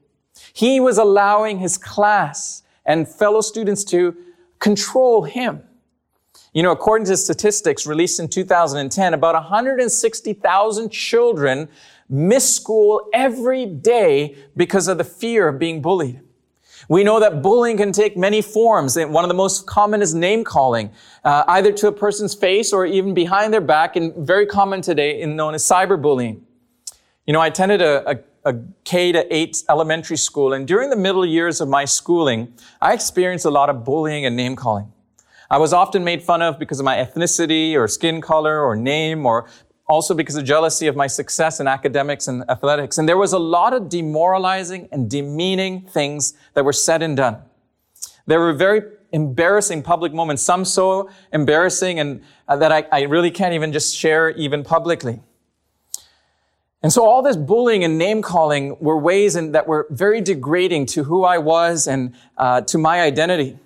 He 0.53 0.79
was 0.79 0.97
allowing 0.97 1.59
his 1.59 1.77
class 1.77 2.63
and 2.85 3.07
fellow 3.07 3.41
students 3.41 3.83
to 3.85 4.15
control 4.59 5.23
him. 5.23 5.63
You 6.53 6.63
know, 6.63 6.71
according 6.71 7.05
to 7.07 7.15
statistics 7.15 7.87
released 7.87 8.19
in 8.19 8.27
2010, 8.27 9.13
about 9.13 9.35
160,000 9.35 10.89
children 10.89 11.69
miss 12.11 12.55
school 12.55 13.09
every 13.13 13.65
day 13.65 14.35
because 14.55 14.87
of 14.87 14.97
the 14.97 15.03
fear 15.03 15.47
of 15.47 15.57
being 15.57 15.81
bullied. 15.81 16.21
We 16.89 17.03
know 17.03 17.19
that 17.19 17.41
bullying 17.41 17.77
can 17.77 17.91
take 17.91 18.17
many 18.17 18.41
forms. 18.41 18.97
One 18.97 19.23
of 19.23 19.29
the 19.29 19.35
most 19.35 19.65
common 19.65 20.01
is 20.01 20.13
name 20.13 20.43
calling, 20.43 20.91
uh, 21.23 21.43
either 21.47 21.71
to 21.71 21.87
a 21.87 21.91
person's 21.91 22.35
face 22.35 22.73
or 22.73 22.85
even 22.85 23.13
behind 23.13 23.53
their 23.53 23.61
back, 23.61 23.95
and 23.95 24.13
very 24.15 24.45
common 24.45 24.81
today 24.81 25.21
in 25.21 25.35
known 25.35 25.53
as 25.53 25.63
cyberbullying. 25.63 26.41
You 27.25 27.33
know, 27.33 27.39
I 27.39 27.47
attended 27.47 27.81
a, 27.81 28.09
a 28.09 28.19
a 28.43 28.55
K 28.83 29.11
to 29.11 29.33
8 29.33 29.63
elementary 29.69 30.17
school, 30.17 30.53
and 30.53 30.67
during 30.67 30.89
the 30.89 30.95
middle 30.95 31.25
years 31.25 31.61
of 31.61 31.69
my 31.69 31.85
schooling, 31.85 32.53
I 32.81 32.93
experienced 32.93 33.45
a 33.45 33.51
lot 33.51 33.69
of 33.69 33.85
bullying 33.85 34.25
and 34.25 34.35
name 34.35 34.55
calling. 34.55 34.91
I 35.49 35.57
was 35.57 35.73
often 35.73 36.03
made 36.03 36.23
fun 36.23 36.41
of 36.41 36.57
because 36.57 36.79
of 36.79 36.85
my 36.85 36.95
ethnicity 36.95 37.75
or 37.75 37.87
skin 37.87 38.21
color 38.21 38.61
or 38.61 38.75
name 38.75 39.25
or 39.25 39.49
also 39.91 40.13
because 40.13 40.37
of 40.37 40.45
jealousy 40.45 40.87
of 40.87 40.95
my 40.95 41.05
success 41.05 41.59
in 41.59 41.67
academics 41.67 42.29
and 42.29 42.49
athletics. 42.49 42.97
And 42.97 43.09
there 43.09 43.17
was 43.17 43.33
a 43.33 43.39
lot 43.39 43.73
of 43.73 43.89
demoralizing 43.89 44.87
and 44.89 45.09
demeaning 45.09 45.81
things 45.81 46.33
that 46.53 46.63
were 46.63 46.71
said 46.71 47.01
and 47.01 47.17
done. 47.17 47.39
There 48.25 48.39
were 48.39 48.53
very 48.53 48.83
embarrassing 49.11 49.83
public 49.83 50.13
moments, 50.13 50.43
some 50.43 50.63
so 50.63 51.09
embarrassing 51.33 51.99
and 51.99 52.23
uh, 52.47 52.55
that 52.55 52.71
I, 52.71 52.85
I 52.89 53.01
really 53.01 53.31
can't 53.31 53.53
even 53.53 53.73
just 53.73 53.93
share 53.93 54.29
even 54.29 54.63
publicly. 54.63 55.19
And 56.81 56.93
so 56.93 57.05
all 57.05 57.21
this 57.21 57.35
bullying 57.35 57.83
and 57.83 57.97
name 57.97 58.21
calling 58.21 58.77
were 58.79 58.97
ways 58.97 59.35
in, 59.35 59.51
that 59.51 59.67
were 59.67 59.87
very 59.89 60.21
degrading 60.21 60.85
to 60.87 61.03
who 61.03 61.25
I 61.25 61.37
was 61.37 61.85
and 61.85 62.15
uh, 62.37 62.61
to 62.61 62.77
my 62.77 63.01
identity. 63.01 63.59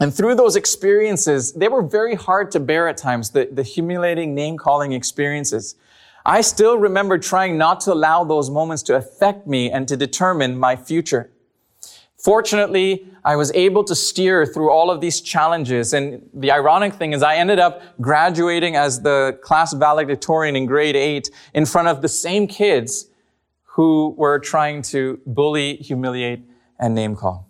And 0.00 0.12
through 0.12 0.34
those 0.34 0.56
experiences, 0.56 1.52
they 1.52 1.68
were 1.68 1.82
very 1.82 2.14
hard 2.14 2.50
to 2.52 2.60
bear 2.60 2.88
at 2.88 2.96
times, 2.96 3.30
the, 3.30 3.48
the 3.50 3.62
humiliating 3.62 4.34
name 4.34 4.56
calling 4.56 4.92
experiences. 4.92 5.76
I 6.26 6.40
still 6.40 6.78
remember 6.78 7.18
trying 7.18 7.58
not 7.58 7.80
to 7.80 7.92
allow 7.92 8.24
those 8.24 8.50
moments 8.50 8.82
to 8.84 8.96
affect 8.96 9.46
me 9.46 9.70
and 9.70 9.86
to 9.88 9.96
determine 9.96 10.58
my 10.58 10.74
future. 10.74 11.30
Fortunately, 12.16 13.06
I 13.22 13.36
was 13.36 13.52
able 13.54 13.84
to 13.84 13.94
steer 13.94 14.46
through 14.46 14.70
all 14.70 14.90
of 14.90 15.02
these 15.02 15.20
challenges. 15.20 15.92
And 15.92 16.28
the 16.32 16.50
ironic 16.50 16.94
thing 16.94 17.12
is 17.12 17.22
I 17.22 17.36
ended 17.36 17.58
up 17.58 17.82
graduating 18.00 18.76
as 18.76 19.02
the 19.02 19.38
class 19.42 19.74
valedictorian 19.74 20.56
in 20.56 20.64
grade 20.64 20.96
eight 20.96 21.30
in 21.52 21.66
front 21.66 21.88
of 21.88 22.00
the 22.00 22.08
same 22.08 22.46
kids 22.46 23.10
who 23.62 24.14
were 24.16 24.38
trying 24.38 24.80
to 24.82 25.20
bully, 25.26 25.76
humiliate, 25.76 26.42
and 26.78 26.94
name 26.94 27.14
call. 27.14 27.46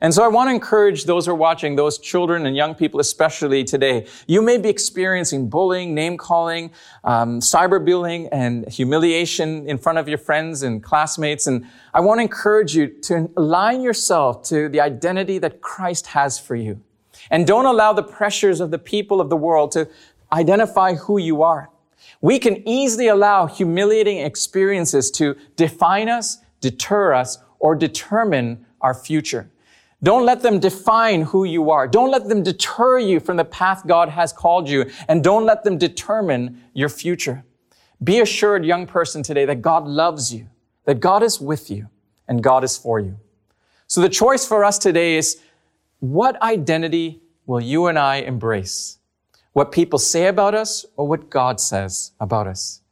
And 0.00 0.14
so 0.14 0.22
I 0.22 0.28
want 0.28 0.48
to 0.48 0.54
encourage 0.54 1.04
those 1.04 1.26
who 1.26 1.32
are 1.32 1.34
watching, 1.34 1.74
those 1.74 1.98
children 1.98 2.46
and 2.46 2.54
young 2.54 2.74
people 2.74 3.00
especially 3.00 3.64
today. 3.64 4.06
You 4.28 4.42
may 4.42 4.56
be 4.56 4.68
experiencing 4.68 5.48
bullying, 5.48 5.92
name 5.92 6.16
calling, 6.16 6.70
um, 7.02 7.40
cyberbullying, 7.40 8.28
and 8.30 8.68
humiliation 8.68 9.68
in 9.68 9.76
front 9.76 9.98
of 9.98 10.08
your 10.08 10.18
friends 10.18 10.62
and 10.62 10.82
classmates. 10.82 11.48
And 11.48 11.66
I 11.92 12.00
want 12.00 12.18
to 12.18 12.22
encourage 12.22 12.76
you 12.76 12.86
to 13.02 13.28
align 13.36 13.82
yourself 13.82 14.44
to 14.44 14.68
the 14.68 14.80
identity 14.80 15.38
that 15.38 15.60
Christ 15.62 16.08
has 16.08 16.38
for 16.38 16.54
you. 16.54 16.80
And 17.30 17.44
don't 17.44 17.66
allow 17.66 17.92
the 17.92 18.04
pressures 18.04 18.60
of 18.60 18.70
the 18.70 18.78
people 18.78 19.20
of 19.20 19.30
the 19.30 19.36
world 19.36 19.72
to 19.72 19.88
identify 20.32 20.94
who 20.94 21.18
you 21.18 21.42
are. 21.42 21.70
We 22.20 22.38
can 22.38 22.66
easily 22.68 23.08
allow 23.08 23.46
humiliating 23.46 24.18
experiences 24.18 25.10
to 25.12 25.36
define 25.56 26.08
us, 26.08 26.38
deter 26.60 27.14
us, 27.14 27.38
or 27.58 27.74
determine 27.74 28.64
our 28.80 28.94
future. 28.94 29.50
Don't 30.02 30.24
let 30.24 30.42
them 30.42 30.60
define 30.60 31.22
who 31.22 31.44
you 31.44 31.70
are. 31.70 31.88
Don't 31.88 32.10
let 32.10 32.28
them 32.28 32.42
deter 32.42 32.98
you 32.98 33.18
from 33.18 33.36
the 33.36 33.44
path 33.44 33.84
God 33.86 34.08
has 34.10 34.32
called 34.32 34.68
you. 34.68 34.88
And 35.08 35.24
don't 35.24 35.44
let 35.44 35.64
them 35.64 35.76
determine 35.76 36.62
your 36.72 36.88
future. 36.88 37.44
Be 38.02 38.20
assured, 38.20 38.64
young 38.64 38.86
person 38.86 39.24
today, 39.24 39.44
that 39.44 39.60
God 39.60 39.86
loves 39.86 40.32
you, 40.32 40.48
that 40.84 41.00
God 41.00 41.24
is 41.24 41.40
with 41.40 41.68
you, 41.68 41.88
and 42.28 42.42
God 42.42 42.62
is 42.62 42.76
for 42.76 43.00
you. 43.00 43.18
So 43.88 44.00
the 44.00 44.08
choice 44.08 44.46
for 44.46 44.64
us 44.64 44.78
today 44.78 45.16
is 45.16 45.40
what 45.98 46.40
identity 46.42 47.20
will 47.46 47.60
you 47.60 47.86
and 47.86 47.98
I 47.98 48.16
embrace? 48.16 48.98
What 49.52 49.72
people 49.72 49.98
say 49.98 50.28
about 50.28 50.54
us 50.54 50.86
or 50.96 51.08
what 51.08 51.28
God 51.28 51.58
says 51.58 52.12
about 52.20 52.46
us? 52.46 52.82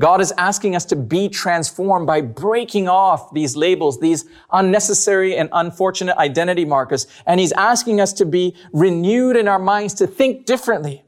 God 0.00 0.20
is 0.20 0.32
asking 0.38 0.76
us 0.76 0.84
to 0.86 0.96
be 0.96 1.28
transformed 1.28 2.06
by 2.06 2.20
breaking 2.20 2.88
off 2.88 3.32
these 3.32 3.56
labels, 3.56 3.98
these 3.98 4.26
unnecessary 4.52 5.36
and 5.36 5.48
unfortunate 5.52 6.16
identity 6.18 6.64
markers. 6.64 7.06
And 7.26 7.40
He's 7.40 7.52
asking 7.52 8.00
us 8.00 8.12
to 8.14 8.24
be 8.24 8.54
renewed 8.72 9.36
in 9.36 9.48
our 9.48 9.58
minds 9.58 9.94
to 9.94 10.06
think 10.06 10.46
differently. 10.46 11.02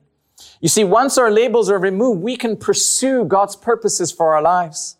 You 0.60 0.68
see, 0.68 0.84
once 0.84 1.18
our 1.18 1.30
labels 1.30 1.70
are 1.70 1.78
removed, 1.78 2.22
we 2.22 2.36
can 2.36 2.56
pursue 2.56 3.24
God's 3.24 3.54
purposes 3.54 4.10
for 4.10 4.34
our 4.34 4.42
lives. 4.42 4.96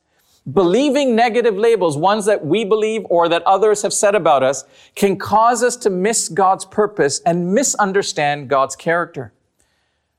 Believing 0.50 1.14
negative 1.14 1.56
labels, 1.56 1.96
ones 1.96 2.24
that 2.26 2.46
we 2.46 2.64
believe 2.64 3.02
or 3.10 3.28
that 3.28 3.42
others 3.42 3.82
have 3.82 3.92
said 3.92 4.14
about 4.14 4.42
us, 4.42 4.64
can 4.94 5.18
cause 5.18 5.62
us 5.62 5.76
to 5.76 5.90
miss 5.90 6.28
God's 6.28 6.64
purpose 6.64 7.20
and 7.26 7.52
misunderstand 7.52 8.48
God's 8.48 8.76
character. 8.76 9.32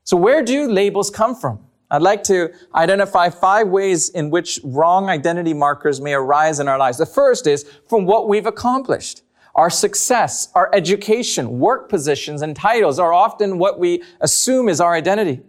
So 0.04 0.16
where 0.16 0.42
do 0.42 0.70
labels 0.70 1.10
come 1.10 1.34
from? 1.34 1.60
I'd 1.92 2.00
like 2.00 2.24
to 2.24 2.50
identify 2.74 3.28
five 3.28 3.68
ways 3.68 4.08
in 4.08 4.30
which 4.30 4.58
wrong 4.64 5.10
identity 5.10 5.52
markers 5.52 6.00
may 6.00 6.14
arise 6.14 6.58
in 6.58 6.66
our 6.66 6.78
lives. 6.78 6.96
The 6.96 7.04
first 7.04 7.46
is 7.46 7.70
from 7.86 8.06
what 8.06 8.30
we've 8.30 8.46
accomplished. 8.46 9.22
Our 9.54 9.68
success, 9.68 10.48
our 10.54 10.70
education, 10.72 11.58
work 11.58 11.90
positions, 11.90 12.40
and 12.40 12.56
titles 12.56 12.98
are 12.98 13.12
often 13.12 13.58
what 13.58 13.78
we 13.78 14.02
assume 14.22 14.70
is 14.70 14.80
our 14.80 14.94
identity. 14.94 15.42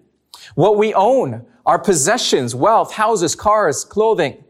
What 0.55 0.77
we 0.77 0.93
own, 0.93 1.45
our 1.65 1.79
possessions, 1.79 2.53
wealth, 2.53 2.91
houses, 2.91 3.35
cars, 3.35 3.85
clothing. 3.85 4.43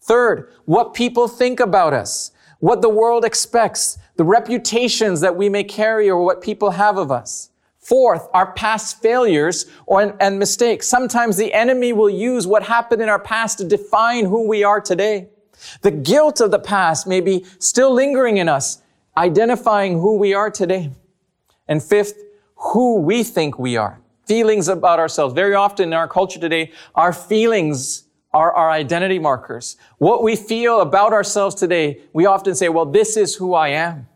Third, 0.00 0.48
what 0.64 0.94
people 0.94 1.26
think 1.26 1.58
about 1.58 1.92
us, 1.92 2.30
what 2.60 2.82
the 2.82 2.88
world 2.88 3.24
expects, 3.24 3.98
the 4.14 4.24
reputations 4.24 5.20
that 5.20 5.34
we 5.34 5.48
may 5.48 5.64
carry 5.64 6.08
or 6.08 6.24
what 6.24 6.40
people 6.40 6.70
have 6.70 6.98
of 6.98 7.10
us. 7.10 7.50
Fourth, 7.82 8.28
our 8.32 8.52
past 8.52 9.02
failures 9.02 9.66
or, 9.86 10.16
and 10.20 10.38
mistakes. 10.38 10.86
Sometimes 10.86 11.36
the 11.36 11.52
enemy 11.52 11.92
will 11.92 12.08
use 12.08 12.46
what 12.46 12.62
happened 12.62 13.02
in 13.02 13.08
our 13.08 13.18
past 13.18 13.58
to 13.58 13.64
define 13.64 14.24
who 14.24 14.46
we 14.46 14.62
are 14.62 14.80
today. 14.80 15.28
The 15.80 15.90
guilt 15.90 16.40
of 16.40 16.52
the 16.52 16.60
past 16.60 17.08
may 17.08 17.20
be 17.20 17.44
still 17.58 17.92
lingering 17.92 18.36
in 18.36 18.48
us, 18.48 18.80
identifying 19.16 20.00
who 20.00 20.16
we 20.16 20.32
are 20.32 20.50
today. 20.50 20.92
And 21.66 21.82
fifth, 21.82 22.14
who 22.54 23.00
we 23.00 23.24
think 23.24 23.58
we 23.58 23.76
are. 23.76 24.00
Feelings 24.26 24.68
about 24.68 25.00
ourselves. 25.00 25.34
Very 25.34 25.54
often 25.54 25.88
in 25.88 25.92
our 25.92 26.06
culture 26.06 26.38
today, 26.38 26.70
our 26.94 27.12
feelings 27.12 28.04
are 28.32 28.52
our 28.52 28.70
identity 28.70 29.18
markers. 29.18 29.76
What 29.98 30.22
we 30.22 30.36
feel 30.36 30.80
about 30.80 31.12
ourselves 31.12 31.56
today, 31.56 32.00
we 32.12 32.26
often 32.26 32.54
say, 32.54 32.68
well, 32.68 32.86
this 32.86 33.16
is 33.16 33.34
who 33.34 33.54
I 33.54 33.68
am. 33.68 34.06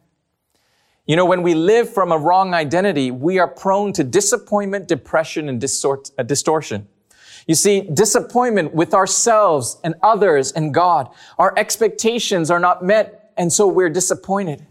You 1.06 1.14
know, 1.14 1.24
when 1.24 1.42
we 1.42 1.54
live 1.54 1.92
from 1.92 2.10
a 2.10 2.18
wrong 2.18 2.52
identity, 2.52 3.12
we 3.12 3.38
are 3.38 3.46
prone 3.46 3.92
to 3.92 4.02
disappointment, 4.02 4.88
depression, 4.88 5.48
and 5.48 5.60
distort, 5.60 6.10
uh, 6.18 6.24
distortion. 6.24 6.88
You 7.46 7.54
see, 7.54 7.82
disappointment 7.82 8.74
with 8.74 8.92
ourselves 8.92 9.78
and 9.84 9.94
others 10.02 10.50
and 10.50 10.74
God. 10.74 11.08
Our 11.38 11.54
expectations 11.56 12.50
are 12.50 12.58
not 12.58 12.84
met, 12.84 13.32
and 13.36 13.52
so 13.52 13.68
we're 13.68 13.88
disappointed. 13.88 14.66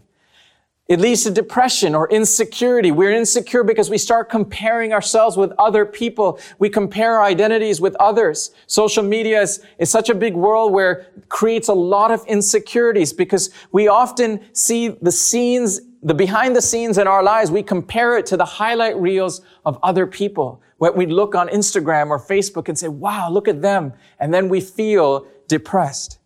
It 0.88 1.00
leads 1.00 1.24
to 1.24 1.32
depression 1.32 1.96
or 1.96 2.08
insecurity. 2.10 2.92
We're 2.92 3.12
insecure 3.12 3.64
because 3.64 3.90
we 3.90 3.98
start 3.98 4.30
comparing 4.30 4.92
ourselves 4.92 5.36
with 5.36 5.52
other 5.58 5.84
people. 5.84 6.38
We 6.60 6.68
compare 6.68 7.14
our 7.14 7.24
identities 7.24 7.80
with 7.80 7.96
others. 7.96 8.52
Social 8.68 9.02
media 9.02 9.42
is, 9.42 9.64
is 9.78 9.90
such 9.90 10.10
a 10.10 10.14
big 10.14 10.34
world 10.34 10.72
where 10.72 11.08
it 11.16 11.28
creates 11.28 11.66
a 11.66 11.74
lot 11.74 12.12
of 12.12 12.24
insecurities 12.26 13.12
because 13.12 13.50
we 13.72 13.88
often 13.88 14.40
see 14.52 14.88
the 14.88 15.10
scenes, 15.10 15.80
the 16.04 16.14
behind 16.14 16.54
the 16.54 16.62
scenes 16.62 16.98
in 16.98 17.08
our 17.08 17.22
lives. 17.24 17.50
We 17.50 17.64
compare 17.64 18.16
it 18.16 18.26
to 18.26 18.36
the 18.36 18.44
highlight 18.44 18.96
reels 18.96 19.40
of 19.64 19.80
other 19.82 20.06
people. 20.06 20.62
When 20.78 20.94
we 20.94 21.06
look 21.06 21.34
on 21.34 21.48
Instagram 21.48 22.10
or 22.10 22.20
Facebook 22.20 22.68
and 22.68 22.78
say, 22.78 22.86
wow, 22.86 23.28
look 23.28 23.48
at 23.48 23.60
them. 23.60 23.92
And 24.20 24.32
then 24.32 24.48
we 24.48 24.60
feel 24.60 25.26
depressed. 25.48 26.20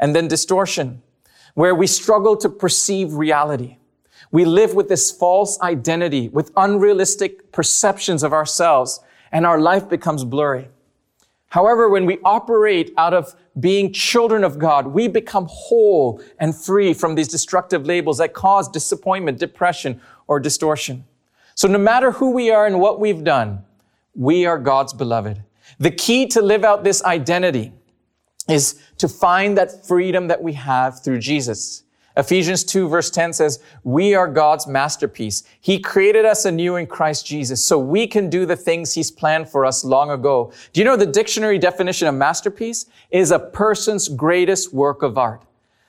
And 0.00 0.16
then 0.16 0.26
distortion, 0.26 1.02
where 1.52 1.74
we 1.74 1.86
struggle 1.86 2.34
to 2.38 2.48
perceive 2.48 3.12
reality. 3.12 3.76
We 4.30 4.44
live 4.44 4.74
with 4.74 4.88
this 4.88 5.10
false 5.10 5.60
identity, 5.60 6.28
with 6.28 6.50
unrealistic 6.56 7.52
perceptions 7.52 8.22
of 8.22 8.32
ourselves, 8.32 9.00
and 9.32 9.46
our 9.46 9.60
life 9.60 9.88
becomes 9.88 10.24
blurry. 10.24 10.68
However, 11.48 11.88
when 11.88 12.06
we 12.06 12.18
operate 12.24 12.92
out 12.96 13.14
of 13.14 13.34
being 13.58 13.92
children 13.92 14.44
of 14.44 14.58
God, 14.58 14.88
we 14.88 15.08
become 15.08 15.46
whole 15.48 16.20
and 16.38 16.54
free 16.54 16.92
from 16.92 17.14
these 17.14 17.28
destructive 17.28 17.86
labels 17.86 18.18
that 18.18 18.34
cause 18.34 18.68
disappointment, 18.68 19.38
depression, 19.38 20.00
or 20.26 20.40
distortion. 20.40 21.04
So 21.54 21.68
no 21.68 21.78
matter 21.78 22.12
who 22.12 22.32
we 22.32 22.50
are 22.50 22.66
and 22.66 22.80
what 22.80 23.00
we've 23.00 23.24
done, 23.24 23.64
we 24.14 24.44
are 24.44 24.58
God's 24.58 24.92
beloved. 24.92 25.42
The 25.78 25.90
key 25.90 26.26
to 26.28 26.42
live 26.42 26.64
out 26.64 26.84
this 26.84 27.02
identity 27.04 27.72
is 28.48 28.80
to 28.98 29.08
find 29.08 29.56
that 29.56 29.86
freedom 29.86 30.28
that 30.28 30.42
we 30.42 30.52
have 30.54 31.02
through 31.02 31.18
Jesus. 31.20 31.82
Ephesians 32.16 32.64
2 32.64 32.88
verse 32.88 33.10
10 33.10 33.32
says, 33.34 33.60
we 33.84 34.14
are 34.14 34.26
God's 34.26 34.66
masterpiece. 34.66 35.42
He 35.60 35.78
created 35.78 36.24
us 36.24 36.44
anew 36.44 36.76
in 36.76 36.86
Christ 36.86 37.26
Jesus 37.26 37.64
so 37.64 37.78
we 37.78 38.06
can 38.06 38.30
do 38.30 38.46
the 38.46 38.56
things 38.56 38.94
he's 38.94 39.10
planned 39.10 39.48
for 39.48 39.66
us 39.66 39.84
long 39.84 40.10
ago. 40.10 40.52
Do 40.72 40.80
you 40.80 40.84
know 40.84 40.96
the 40.96 41.06
dictionary 41.06 41.58
definition 41.58 42.08
of 42.08 42.14
masterpiece 42.14 42.86
is 43.10 43.30
a 43.30 43.38
person's 43.38 44.08
greatest 44.08 44.72
work 44.72 45.02
of 45.02 45.18
art? 45.18 45.42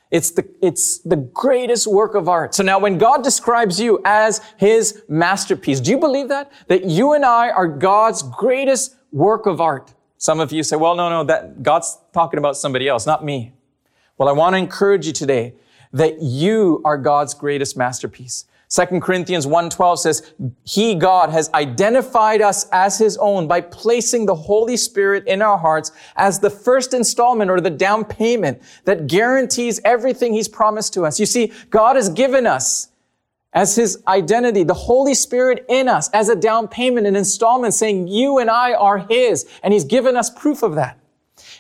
It's 0.09 0.31
the, 0.31 0.47
it's 0.61 0.99
the 0.99 1.17
greatest 1.17 1.87
work 1.87 2.15
of 2.15 2.29
art. 2.29 2.55
So 2.55 2.63
now 2.63 2.79
when 2.79 2.97
God 2.97 3.23
describes 3.23 3.79
you 3.79 4.01
as 4.05 4.41
his 4.57 5.03
masterpiece, 5.09 5.79
do 5.79 5.91
you 5.91 5.97
believe 5.97 6.29
that? 6.29 6.51
That 6.67 6.85
you 6.85 7.13
and 7.13 7.25
I 7.25 7.49
are 7.49 7.67
God's 7.67 8.21
greatest 8.21 8.95
work 9.11 9.45
of 9.45 9.59
art. 9.59 9.93
Some 10.17 10.39
of 10.39 10.51
you 10.51 10.63
say, 10.63 10.75
well, 10.75 10.95
no, 10.95 11.09
no, 11.09 11.23
that 11.25 11.61
God's 11.61 11.97
talking 12.13 12.37
about 12.37 12.57
somebody 12.57 12.87
else, 12.87 13.05
not 13.05 13.23
me. 13.23 13.53
Well, 14.17 14.29
I 14.29 14.31
want 14.31 14.53
to 14.53 14.57
encourage 14.57 15.05
you 15.05 15.13
today 15.13 15.53
that 15.97 16.21
you 16.21 16.81
are 16.85 16.97
God's 16.97 17.33
greatest 17.33 17.75
masterpiece. 17.75 18.45
2 18.69 19.01
Corinthians 19.01 19.47
1:12 19.47 19.99
says, 19.99 20.23
"He 20.63 20.93
God 20.93 21.29
has 21.29 21.49
identified 21.53 22.41
us 22.41 22.67
as 22.71 22.97
his 22.97 23.17
own 23.17 23.47
by 23.47 23.61
placing 23.61 24.25
the 24.25 24.35
Holy 24.35 24.75
Spirit 24.75 25.25
in 25.25 25.41
our 25.41 25.57
hearts 25.57 25.91
as 26.17 26.39
the 26.39 26.49
first 26.49 26.93
installment 26.93 27.49
or 27.49 27.61
the 27.61 27.69
down 27.69 28.03
payment 28.03 28.61
that 28.83 29.07
guarantees 29.07 29.79
everything 29.85 30.33
he's 30.33 30.49
promised 30.49 30.93
to 30.93 31.05
us." 31.05 31.17
You 31.17 31.25
see, 31.25 31.53
God 31.69 31.95
has 31.95 32.09
given 32.09 32.45
us 32.45 32.89
as 33.53 33.75
his 33.77 33.99
identity, 34.05 34.63
the 34.63 34.73
Holy 34.73 35.13
Spirit 35.13 35.65
in 35.69 35.87
us 35.87 36.09
as 36.13 36.27
a 36.27 36.35
down 36.35 36.67
payment, 36.67 37.07
an 37.07 37.15
installment 37.15 37.73
saying 37.73 38.09
you 38.09 38.37
and 38.37 38.49
I 38.49 38.73
are 38.73 38.97
his, 38.97 39.45
and 39.63 39.73
he's 39.73 39.85
given 39.85 40.17
us 40.17 40.29
proof 40.29 40.61
of 40.61 40.75
that. 40.75 40.97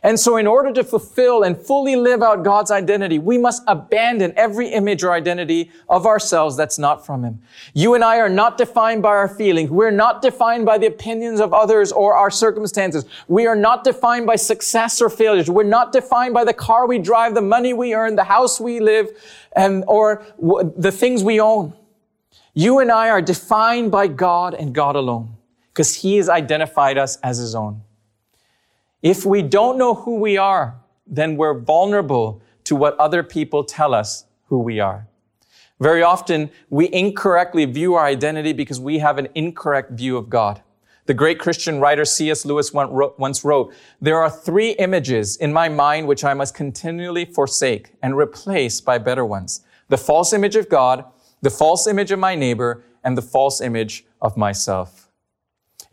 And 0.03 0.19
so 0.19 0.37
in 0.37 0.45
order 0.45 0.71
to 0.73 0.83
fulfill 0.83 1.43
and 1.43 1.57
fully 1.57 1.95
live 1.95 2.21
out 2.21 2.43
God's 2.43 2.69
identity, 2.69 3.17
we 3.19 3.37
must 3.37 3.63
abandon 3.67 4.33
every 4.35 4.67
image 4.67 5.03
or 5.03 5.11
identity 5.11 5.71
of 5.89 6.05
ourselves 6.05 6.55
that's 6.55 6.77
not 6.77 7.05
from 7.05 7.23
Him. 7.23 7.39
You 7.73 7.95
and 7.95 8.03
I 8.03 8.19
are 8.19 8.29
not 8.29 8.57
defined 8.57 9.01
by 9.01 9.09
our 9.09 9.27
feelings. 9.27 9.69
We're 9.69 9.91
not 9.91 10.21
defined 10.21 10.65
by 10.65 10.77
the 10.77 10.87
opinions 10.87 11.39
of 11.39 11.53
others 11.53 11.91
or 11.91 12.13
our 12.13 12.29
circumstances. 12.29 13.05
We 13.27 13.47
are 13.47 13.55
not 13.55 13.83
defined 13.83 14.27
by 14.27 14.35
success 14.35 15.01
or 15.01 15.09
failures. 15.09 15.49
We're 15.49 15.63
not 15.63 15.91
defined 15.91 16.33
by 16.33 16.43
the 16.43 16.53
car 16.53 16.87
we 16.87 16.99
drive, 16.99 17.33
the 17.33 17.41
money 17.41 17.73
we 17.73 17.95
earn, 17.95 18.15
the 18.15 18.23
house 18.23 18.59
we 18.59 18.79
live, 18.79 19.09
and, 19.55 19.83
or 19.87 20.23
w- 20.39 20.71
the 20.77 20.91
things 20.91 21.23
we 21.23 21.41
own. 21.41 21.73
You 22.53 22.79
and 22.79 22.91
I 22.91 23.09
are 23.09 23.21
defined 23.21 23.91
by 23.91 24.07
God 24.07 24.53
and 24.53 24.73
God 24.73 24.95
alone 24.95 25.35
because 25.73 25.95
He 25.95 26.17
has 26.17 26.29
identified 26.29 26.97
us 26.97 27.17
as 27.17 27.37
His 27.37 27.55
own. 27.55 27.81
If 29.01 29.25
we 29.25 29.41
don't 29.41 29.77
know 29.77 29.93
who 29.93 30.15
we 30.15 30.37
are, 30.37 30.79
then 31.05 31.37
we're 31.37 31.59
vulnerable 31.59 32.41
to 32.63 32.75
what 32.75 32.97
other 32.97 33.23
people 33.23 33.63
tell 33.63 33.93
us 33.93 34.25
who 34.45 34.59
we 34.59 34.79
are. 34.79 35.07
Very 35.79 36.01
often, 36.01 36.49
we 36.69 36.91
incorrectly 36.91 37.65
view 37.65 37.93
our 37.93 38.05
identity 38.05 38.51
because 38.51 38.79
we 38.79 38.97
have 38.97 39.19
an 39.19 39.27
incorrect 39.35 39.91
view 39.91 40.17
of 40.17 40.29
God. 40.29 40.63
The 41.05 41.13
great 41.13 41.39
Christian 41.39 41.79
writer 41.79 42.03
C.S. 42.03 42.43
Lewis 42.43 42.73
once 42.73 43.45
wrote, 43.45 43.73
There 44.01 44.21
are 44.21 44.29
three 44.29 44.71
images 44.71 45.37
in 45.37 45.53
my 45.53 45.69
mind 45.69 46.07
which 46.07 46.25
I 46.25 46.33
must 46.33 46.55
continually 46.55 47.23
forsake 47.23 47.93
and 48.01 48.17
replace 48.17 48.81
by 48.81 48.97
better 48.97 49.23
ones. 49.23 49.61
The 49.87 49.97
false 49.97 50.33
image 50.33 50.55
of 50.55 50.67
God, 50.67 51.05
the 51.41 51.49
false 51.49 51.87
image 51.87 52.11
of 52.11 52.19
my 52.19 52.35
neighbor, 52.35 52.83
and 53.03 53.17
the 53.17 53.21
false 53.21 53.61
image 53.61 54.05
of 54.21 54.35
myself. 54.35 55.09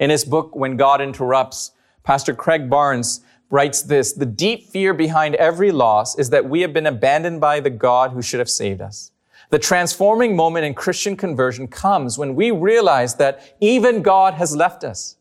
In 0.01 0.11
his 0.11 0.25
book, 0.25 0.57
When 0.57 0.77
God 0.77 1.01
Interrupts, 1.01 1.71
Pastor 2.05 2.35
Craig 2.35 2.69
Barnes 2.69 3.23
writes 3.51 3.83
this, 3.83 4.13
the 4.13 4.27
deep 4.27 4.69
fear 4.69 4.93
behind 4.93 5.35
every 5.37 5.73
loss 5.73 6.19
is 6.19 6.31
that 6.31 6.49
we 6.49 6.61
have 6.61 6.73
been 6.73 6.87
abandoned 6.87 7.41
by 7.41 7.61
the 7.61 7.71
God 7.71 8.13
who 8.13 8.21
should 8.21 8.41
have 8.41 8.51
saved 8.51 8.81
us. 8.81 9.11
The 9.51 9.59
transforming 9.59 10.37
moment 10.37 10.67
in 10.67 10.75
Christian 10.75 11.17
conversion 11.17 11.67
comes 11.67 12.19
when 12.19 12.35
we 12.35 12.51
realize 12.51 13.15
that 13.17 13.57
even 13.61 14.03
God 14.03 14.35
has 14.35 14.55
left 14.55 14.85
us. 14.85 15.17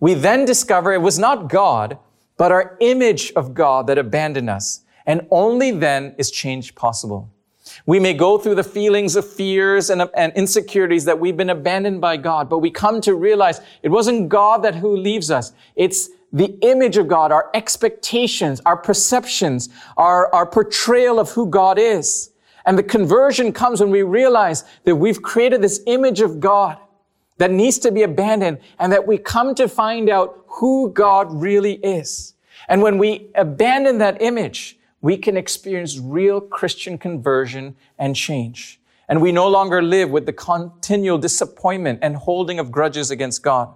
We 0.00 0.14
then 0.14 0.44
discover 0.44 0.92
it 0.92 1.02
was 1.02 1.18
not 1.18 1.48
God, 1.48 1.98
but 2.36 2.50
our 2.50 2.76
image 2.80 3.32
of 3.36 3.54
God 3.54 3.86
that 3.86 3.98
abandoned 3.98 4.50
us. 4.50 4.80
And 5.06 5.26
only 5.30 5.70
then 5.70 6.14
is 6.18 6.30
change 6.30 6.74
possible. 6.74 7.30
We 7.86 8.00
may 8.00 8.14
go 8.14 8.38
through 8.38 8.56
the 8.56 8.64
feelings 8.64 9.16
of 9.16 9.28
fears 9.28 9.90
and, 9.90 10.08
and, 10.14 10.32
insecurities 10.34 11.04
that 11.04 11.18
we've 11.18 11.36
been 11.36 11.50
abandoned 11.50 12.00
by 12.00 12.16
God, 12.16 12.48
but 12.48 12.58
we 12.58 12.70
come 12.70 13.00
to 13.02 13.14
realize 13.14 13.60
it 13.82 13.88
wasn't 13.88 14.28
God 14.28 14.62
that 14.62 14.76
who 14.76 14.96
leaves 14.96 15.30
us. 15.30 15.52
It's 15.76 16.10
the 16.32 16.56
image 16.62 16.96
of 16.96 17.08
God, 17.08 17.32
our 17.32 17.50
expectations, 17.54 18.60
our 18.64 18.76
perceptions, 18.76 19.68
our, 19.96 20.32
our 20.34 20.46
portrayal 20.46 21.18
of 21.18 21.30
who 21.30 21.46
God 21.46 21.78
is. 21.78 22.30
And 22.66 22.78
the 22.78 22.82
conversion 22.82 23.52
comes 23.52 23.80
when 23.80 23.90
we 23.90 24.02
realize 24.02 24.64
that 24.84 24.96
we've 24.96 25.22
created 25.22 25.62
this 25.62 25.80
image 25.86 26.20
of 26.20 26.40
God 26.40 26.78
that 27.38 27.50
needs 27.50 27.78
to 27.80 27.90
be 27.90 28.02
abandoned 28.02 28.58
and 28.78 28.92
that 28.92 29.06
we 29.06 29.18
come 29.18 29.54
to 29.54 29.66
find 29.66 30.10
out 30.10 30.44
who 30.46 30.90
God 30.92 31.32
really 31.32 31.74
is. 31.74 32.34
And 32.68 32.82
when 32.82 32.98
we 32.98 33.30
abandon 33.34 33.98
that 33.98 34.20
image, 34.20 34.78
we 35.00 35.16
can 35.16 35.36
experience 35.36 35.98
real 35.98 36.40
Christian 36.40 36.98
conversion 36.98 37.76
and 37.98 38.14
change. 38.14 38.80
And 39.08 39.20
we 39.20 39.32
no 39.32 39.48
longer 39.48 39.82
live 39.82 40.10
with 40.10 40.26
the 40.26 40.32
continual 40.32 41.18
disappointment 41.18 41.98
and 42.02 42.16
holding 42.16 42.58
of 42.58 42.70
grudges 42.70 43.10
against 43.10 43.42
God. 43.42 43.74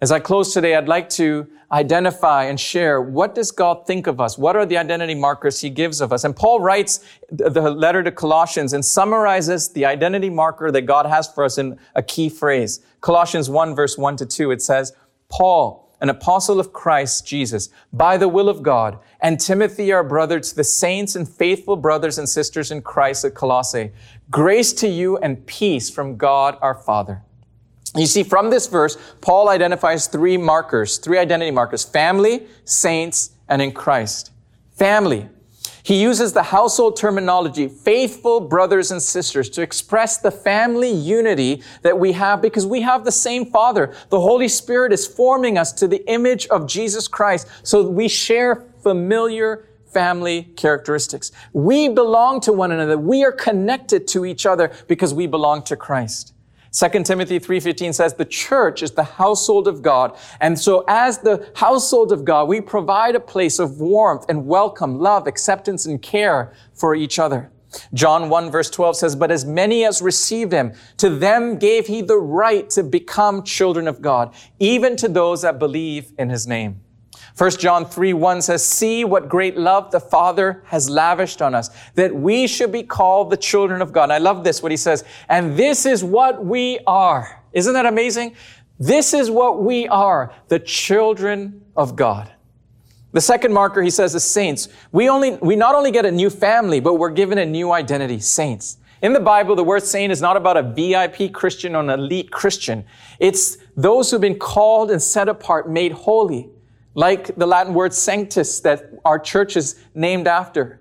As 0.00 0.12
I 0.12 0.20
close 0.20 0.54
today, 0.54 0.76
I'd 0.76 0.86
like 0.86 1.08
to 1.10 1.48
identify 1.72 2.44
and 2.44 2.58
share 2.58 3.02
what 3.02 3.34
does 3.34 3.50
God 3.50 3.84
think 3.84 4.06
of 4.06 4.20
us? 4.20 4.38
What 4.38 4.54
are 4.54 4.64
the 4.64 4.78
identity 4.78 5.14
markers 5.14 5.60
he 5.60 5.70
gives 5.70 6.00
of 6.00 6.12
us? 6.12 6.22
And 6.22 6.36
Paul 6.36 6.60
writes 6.60 7.04
the 7.30 7.68
letter 7.70 8.04
to 8.04 8.12
Colossians 8.12 8.72
and 8.72 8.84
summarizes 8.84 9.70
the 9.70 9.84
identity 9.84 10.30
marker 10.30 10.70
that 10.70 10.82
God 10.82 11.06
has 11.06 11.28
for 11.28 11.42
us 11.42 11.58
in 11.58 11.78
a 11.96 12.02
key 12.02 12.28
phrase. 12.28 12.80
Colossians 13.00 13.50
1 13.50 13.74
verse 13.74 13.98
1 13.98 14.16
to 14.18 14.26
2, 14.26 14.52
it 14.52 14.62
says, 14.62 14.92
Paul, 15.28 15.87
an 16.00 16.08
apostle 16.08 16.60
of 16.60 16.72
Christ 16.72 17.26
Jesus, 17.26 17.70
by 17.92 18.16
the 18.16 18.28
will 18.28 18.48
of 18.48 18.62
God, 18.62 18.98
and 19.20 19.40
Timothy, 19.40 19.92
our 19.92 20.04
brother, 20.04 20.38
to 20.40 20.54
the 20.54 20.64
saints 20.64 21.16
and 21.16 21.28
faithful 21.28 21.76
brothers 21.76 22.18
and 22.18 22.28
sisters 22.28 22.70
in 22.70 22.82
Christ 22.82 23.24
at 23.24 23.34
Colossae. 23.34 23.90
Grace 24.30 24.72
to 24.74 24.88
you 24.88 25.16
and 25.18 25.44
peace 25.46 25.90
from 25.90 26.16
God 26.16 26.56
our 26.60 26.74
Father. 26.74 27.22
You 27.96 28.06
see, 28.06 28.22
from 28.22 28.50
this 28.50 28.66
verse, 28.66 28.96
Paul 29.20 29.48
identifies 29.48 30.06
three 30.06 30.36
markers, 30.36 30.98
three 30.98 31.18
identity 31.18 31.50
markers, 31.50 31.84
family, 31.84 32.46
saints, 32.64 33.30
and 33.48 33.62
in 33.62 33.72
Christ. 33.72 34.30
Family. 34.72 35.28
He 35.88 36.02
uses 36.02 36.34
the 36.34 36.42
household 36.42 36.98
terminology, 36.98 37.66
faithful 37.66 38.40
brothers 38.40 38.90
and 38.90 39.02
sisters, 39.02 39.48
to 39.48 39.62
express 39.62 40.18
the 40.18 40.30
family 40.30 40.90
unity 40.90 41.62
that 41.80 41.98
we 41.98 42.12
have 42.12 42.42
because 42.42 42.66
we 42.66 42.82
have 42.82 43.06
the 43.06 43.10
same 43.10 43.46
Father. 43.46 43.94
The 44.10 44.20
Holy 44.20 44.48
Spirit 44.48 44.92
is 44.92 45.06
forming 45.06 45.56
us 45.56 45.72
to 45.72 45.88
the 45.88 46.06
image 46.06 46.46
of 46.48 46.66
Jesus 46.66 47.08
Christ 47.08 47.46
so 47.62 47.88
we 47.88 48.06
share 48.06 48.66
familiar 48.82 49.66
family 49.86 50.42
characteristics. 50.56 51.32
We 51.54 51.88
belong 51.88 52.42
to 52.42 52.52
one 52.52 52.70
another. 52.70 52.98
We 52.98 53.24
are 53.24 53.32
connected 53.32 54.06
to 54.08 54.26
each 54.26 54.44
other 54.44 54.70
because 54.88 55.14
we 55.14 55.26
belong 55.26 55.62
to 55.62 55.76
Christ. 55.76 56.34
2 56.70 57.04
Timothy 57.04 57.38
3:15 57.38 57.92
says 57.94 58.14
the 58.14 58.24
church 58.24 58.82
is 58.82 58.92
the 58.92 59.04
household 59.04 59.66
of 59.66 59.82
God. 59.82 60.16
And 60.40 60.58
so 60.58 60.84
as 60.86 61.18
the 61.18 61.50
household 61.54 62.12
of 62.12 62.24
God, 62.24 62.48
we 62.48 62.60
provide 62.60 63.14
a 63.14 63.20
place 63.20 63.58
of 63.58 63.80
warmth 63.80 64.24
and 64.28 64.46
welcome, 64.46 64.98
love, 64.98 65.26
acceptance 65.26 65.86
and 65.86 66.00
care 66.02 66.52
for 66.74 66.94
each 66.94 67.18
other. 67.18 67.50
John 67.92 68.28
1 68.28 68.50
verse 68.50 68.70
12 68.70 68.96
says, 68.96 69.16
But 69.16 69.30
as 69.30 69.44
many 69.44 69.84
as 69.84 70.00
received 70.00 70.52
him, 70.52 70.72
to 70.98 71.10
them 71.10 71.58
gave 71.58 71.86
he 71.86 72.00
the 72.00 72.18
right 72.18 72.68
to 72.70 72.82
become 72.82 73.42
children 73.42 73.86
of 73.88 74.00
God, 74.00 74.34
even 74.58 74.96
to 74.96 75.08
those 75.08 75.42
that 75.42 75.58
believe 75.58 76.12
in 76.18 76.30
his 76.30 76.46
name. 76.46 76.80
1 77.36 77.50
John 77.52 77.84
3 77.84 78.12
1 78.12 78.42
says, 78.42 78.64
See 78.64 79.04
what 79.04 79.28
great 79.28 79.56
love 79.56 79.90
the 79.90 80.00
Father 80.00 80.62
has 80.66 80.88
lavished 80.88 81.42
on 81.42 81.54
us, 81.54 81.70
that 81.94 82.14
we 82.14 82.46
should 82.46 82.72
be 82.72 82.82
called 82.82 83.30
the 83.30 83.36
children 83.36 83.82
of 83.82 83.92
God. 83.92 84.04
And 84.04 84.12
I 84.12 84.18
love 84.18 84.44
this, 84.44 84.62
what 84.62 84.72
he 84.72 84.76
says, 84.76 85.04
and 85.28 85.56
this 85.56 85.86
is 85.86 86.02
what 86.02 86.44
we 86.44 86.80
are. 86.86 87.44
Isn't 87.52 87.74
that 87.74 87.86
amazing? 87.86 88.34
This 88.78 89.12
is 89.12 89.30
what 89.30 89.62
we 89.62 89.88
are, 89.88 90.32
the 90.48 90.58
children 90.58 91.64
of 91.76 91.96
God. 91.96 92.32
The 93.12 93.20
second 93.20 93.52
marker, 93.52 93.82
he 93.82 93.90
says, 93.90 94.14
is 94.14 94.24
saints. 94.24 94.68
We 94.92 95.08
only, 95.08 95.36
we 95.36 95.56
not 95.56 95.74
only 95.74 95.90
get 95.90 96.04
a 96.04 96.12
new 96.12 96.30
family, 96.30 96.78
but 96.78 96.94
we're 96.94 97.10
given 97.10 97.38
a 97.38 97.46
new 97.46 97.72
identity, 97.72 98.20
saints. 98.20 98.76
In 99.00 99.12
the 99.12 99.20
Bible, 99.20 99.54
the 99.54 99.64
word 99.64 99.82
saint 99.82 100.12
is 100.12 100.20
not 100.20 100.36
about 100.36 100.56
a 100.56 100.62
VIP 100.62 101.32
Christian 101.32 101.74
or 101.74 101.82
an 101.82 101.90
elite 101.90 102.30
Christian. 102.30 102.84
It's 103.18 103.56
those 103.76 104.10
who've 104.10 104.20
been 104.20 104.38
called 104.38 104.90
and 104.90 105.00
set 105.00 105.28
apart, 105.28 105.70
made 105.70 105.92
holy. 105.92 106.50
Like 106.98 107.36
the 107.36 107.46
Latin 107.46 107.74
word 107.74 107.94
sanctus 107.94 108.58
that 108.62 108.90
our 109.04 109.20
church 109.20 109.56
is 109.56 109.78
named 109.94 110.26
after 110.26 110.80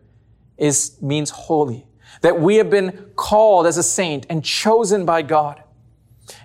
is, 0.58 1.00
means 1.00 1.30
holy. 1.30 1.86
That 2.22 2.42
we 2.42 2.56
have 2.56 2.72
been 2.72 3.12
called 3.16 3.68
as 3.68 3.78
a 3.78 3.84
saint 3.84 4.26
and 4.28 4.44
chosen 4.44 5.06
by 5.06 5.22
God. 5.22 5.62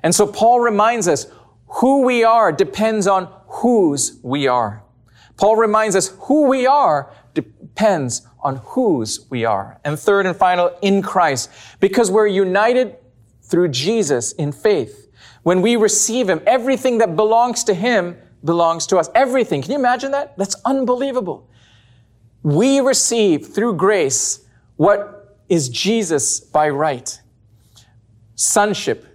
And 0.02 0.14
so 0.14 0.26
Paul 0.26 0.60
reminds 0.60 1.08
us 1.08 1.26
who 1.68 2.02
we 2.02 2.22
are 2.22 2.52
depends 2.52 3.06
on 3.06 3.32
whose 3.46 4.18
we 4.22 4.46
are. 4.46 4.82
Paul 5.38 5.56
reminds 5.56 5.96
us 5.96 6.08
who 6.20 6.48
we 6.48 6.66
are 6.66 7.10
depends 7.32 8.26
on 8.40 8.56
whose 8.56 9.24
we 9.30 9.46
are. 9.46 9.80
And 9.86 9.98
third 9.98 10.26
and 10.26 10.36
final, 10.36 10.76
in 10.82 11.00
Christ. 11.00 11.48
Because 11.80 12.10
we're 12.10 12.26
united 12.26 12.96
through 13.40 13.68
Jesus 13.68 14.32
in 14.32 14.52
faith. 14.52 15.08
When 15.44 15.62
we 15.62 15.76
receive 15.76 16.28
Him, 16.28 16.42
everything 16.46 16.98
that 16.98 17.16
belongs 17.16 17.64
to 17.64 17.72
Him 17.72 18.18
belongs 18.44 18.86
to 18.88 18.98
us. 18.98 19.08
Everything. 19.14 19.62
Can 19.62 19.72
you 19.72 19.78
imagine 19.78 20.12
that? 20.12 20.36
That's 20.36 20.56
unbelievable. 20.64 21.48
We 22.42 22.80
receive 22.80 23.54
through 23.54 23.74
grace 23.74 24.44
what 24.76 25.38
is 25.48 25.68
Jesus 25.68 26.40
by 26.40 26.68
right. 26.70 27.20
Sonship, 28.34 29.06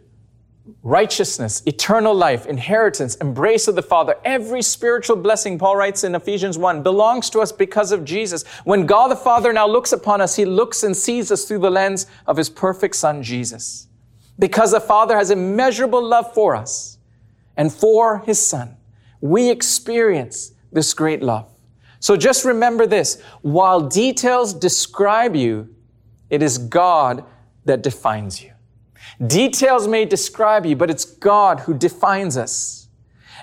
righteousness, 0.83 1.61
eternal 1.65 2.13
life, 2.13 2.45
inheritance, 2.45 3.15
embrace 3.15 3.67
of 3.67 3.75
the 3.75 3.81
Father, 3.81 4.15
every 4.23 4.61
spiritual 4.61 5.17
blessing, 5.17 5.57
Paul 5.57 5.75
writes 5.75 6.03
in 6.03 6.15
Ephesians 6.15 6.57
1, 6.57 6.83
belongs 6.83 7.29
to 7.31 7.39
us 7.39 7.51
because 7.51 7.91
of 7.91 8.05
Jesus. 8.05 8.45
When 8.63 8.85
God 8.85 9.09
the 9.09 9.15
Father 9.15 9.51
now 9.51 9.67
looks 9.67 9.91
upon 9.91 10.21
us, 10.21 10.35
he 10.35 10.45
looks 10.45 10.83
and 10.83 10.95
sees 10.95 11.31
us 11.31 11.45
through 11.45 11.59
the 11.59 11.71
lens 11.71 12.07
of 12.25 12.37
his 12.37 12.49
perfect 12.49 12.95
Son, 12.95 13.23
Jesus. 13.23 13.87
Because 14.39 14.71
the 14.71 14.79
Father 14.79 15.17
has 15.17 15.31
immeasurable 15.31 16.01
love 16.01 16.33
for 16.33 16.55
us 16.55 16.97
and 17.57 17.73
for 17.73 18.19
his 18.19 18.45
Son, 18.45 18.76
we 19.21 19.49
experience 19.49 20.53
this 20.71 20.93
great 20.93 21.21
love. 21.21 21.49
So 21.99 22.15
just 22.15 22.45
remember 22.45 22.85
this 22.85 23.21
while 23.41 23.81
details 23.81 24.53
describe 24.53 25.35
you, 25.35 25.73
it 26.29 26.43
is 26.43 26.57
God 26.57 27.23
that 27.65 27.81
defines 27.81 28.43
you. 28.43 28.51
Details 29.25 29.87
may 29.87 30.05
describe 30.05 30.65
you, 30.65 30.75
but 30.75 30.91
it's 30.91 31.05
God 31.05 31.61
who 31.61 31.73
defines 31.73 32.37
us. 32.37 32.89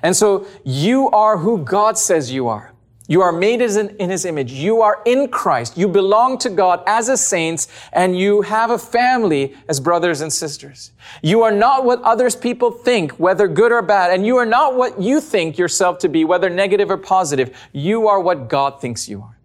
And 0.02 0.14
so 0.14 0.46
you 0.64 1.10
are 1.10 1.38
who 1.38 1.58
God 1.64 1.98
says 1.98 2.30
you 2.30 2.46
are. 2.48 2.73
You 3.06 3.20
are 3.20 3.32
made 3.32 3.60
in 3.60 4.10
His 4.10 4.24
image. 4.24 4.52
You 4.52 4.80
are 4.80 5.02
in 5.04 5.28
Christ. 5.28 5.76
You 5.76 5.88
belong 5.88 6.38
to 6.38 6.48
God 6.48 6.82
as 6.86 7.10
a 7.10 7.18
saints 7.18 7.68
and 7.92 8.18
you 8.18 8.40
have 8.42 8.70
a 8.70 8.78
family 8.78 9.54
as 9.68 9.78
brothers 9.78 10.22
and 10.22 10.32
sisters. 10.32 10.92
You 11.22 11.42
are 11.42 11.52
not 11.52 11.84
what 11.84 12.00
others 12.00 12.34
people 12.34 12.70
think, 12.70 13.12
whether 13.12 13.46
good 13.46 13.72
or 13.72 13.82
bad. 13.82 14.10
And 14.10 14.24
you 14.24 14.38
are 14.38 14.46
not 14.46 14.76
what 14.76 15.00
you 15.00 15.20
think 15.20 15.58
yourself 15.58 15.98
to 15.98 16.08
be, 16.08 16.24
whether 16.24 16.48
negative 16.48 16.90
or 16.90 16.96
positive. 16.96 17.54
You 17.72 18.08
are 18.08 18.20
what 18.20 18.48
God 18.48 18.80
thinks 18.80 19.06
you 19.06 19.20
are. 19.20 19.38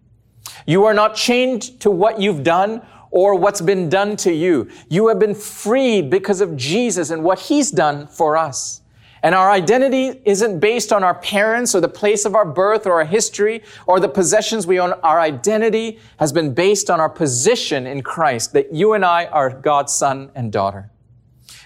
You 0.66 0.86
are 0.86 0.94
not 0.94 1.14
chained 1.14 1.80
to 1.80 1.90
what 1.90 2.18
you've 2.18 2.42
done 2.42 2.80
or 3.10 3.34
what's 3.34 3.60
been 3.60 3.90
done 3.90 4.16
to 4.18 4.32
you. 4.32 4.70
You 4.88 5.08
have 5.08 5.18
been 5.18 5.34
freed 5.34 6.08
because 6.08 6.40
of 6.40 6.56
Jesus 6.56 7.10
and 7.10 7.22
what 7.22 7.38
He's 7.38 7.70
done 7.70 8.06
for 8.06 8.38
us. 8.38 8.79
And 9.22 9.34
our 9.34 9.50
identity 9.50 10.20
isn't 10.24 10.60
based 10.60 10.92
on 10.92 11.04
our 11.04 11.14
parents 11.14 11.74
or 11.74 11.80
the 11.80 11.88
place 11.88 12.24
of 12.24 12.34
our 12.34 12.46
birth 12.46 12.86
or 12.86 12.94
our 12.94 13.04
history 13.04 13.62
or 13.86 14.00
the 14.00 14.08
possessions 14.08 14.66
we 14.66 14.80
own. 14.80 14.92
Our 15.02 15.20
identity 15.20 15.98
has 16.18 16.32
been 16.32 16.54
based 16.54 16.88
on 16.88 17.00
our 17.00 17.10
position 17.10 17.86
in 17.86 18.02
Christ, 18.02 18.52
that 18.54 18.72
you 18.72 18.94
and 18.94 19.04
I 19.04 19.26
are 19.26 19.50
God's 19.50 19.92
son 19.92 20.30
and 20.34 20.50
daughter. 20.50 20.90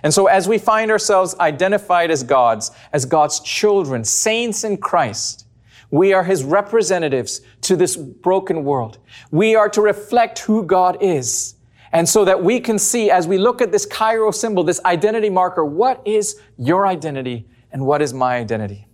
And 0.03 0.13
so 0.13 0.27
as 0.27 0.47
we 0.47 0.59
find 0.59 0.91
ourselves 0.91 1.35
identified 1.41 2.11
as 2.11 2.23
God's, 2.23 2.71
as 2.93 3.07
God's 3.07 3.41
children, 3.41 4.05
saints 4.05 4.65
in 4.65 4.77
Christ, 4.77 5.47
we 5.91 6.13
are 6.13 6.25
his 6.25 6.43
representatives 6.43 7.41
to 7.63 7.77
this 7.77 7.97
broken 7.97 8.65
world. 8.65 8.99
We 9.31 9.55
are 9.55 9.69
to 9.69 9.81
reflect 9.81 10.41
who 10.41 10.65
God 10.65 10.99
is. 11.01 11.54
And 11.95 12.09
so 12.09 12.25
that 12.25 12.43
we 12.43 12.59
can 12.59 12.79
see 12.81 13.09
as 13.09 13.29
we 13.29 13.39
look 13.39 13.63
at 13.63 13.71
this 13.71 13.87
Chi-Rho 13.87 14.33
symbol, 14.33 14.65
this 14.65 14.81
identity 14.85 15.31
marker, 15.31 15.65
what 15.65 16.03
is 16.05 16.41
your 16.59 16.89
identity 16.89 17.47
and 17.71 17.87
what 17.87 18.03
is 18.03 18.13
my 18.13 18.35
identity? 18.35 18.89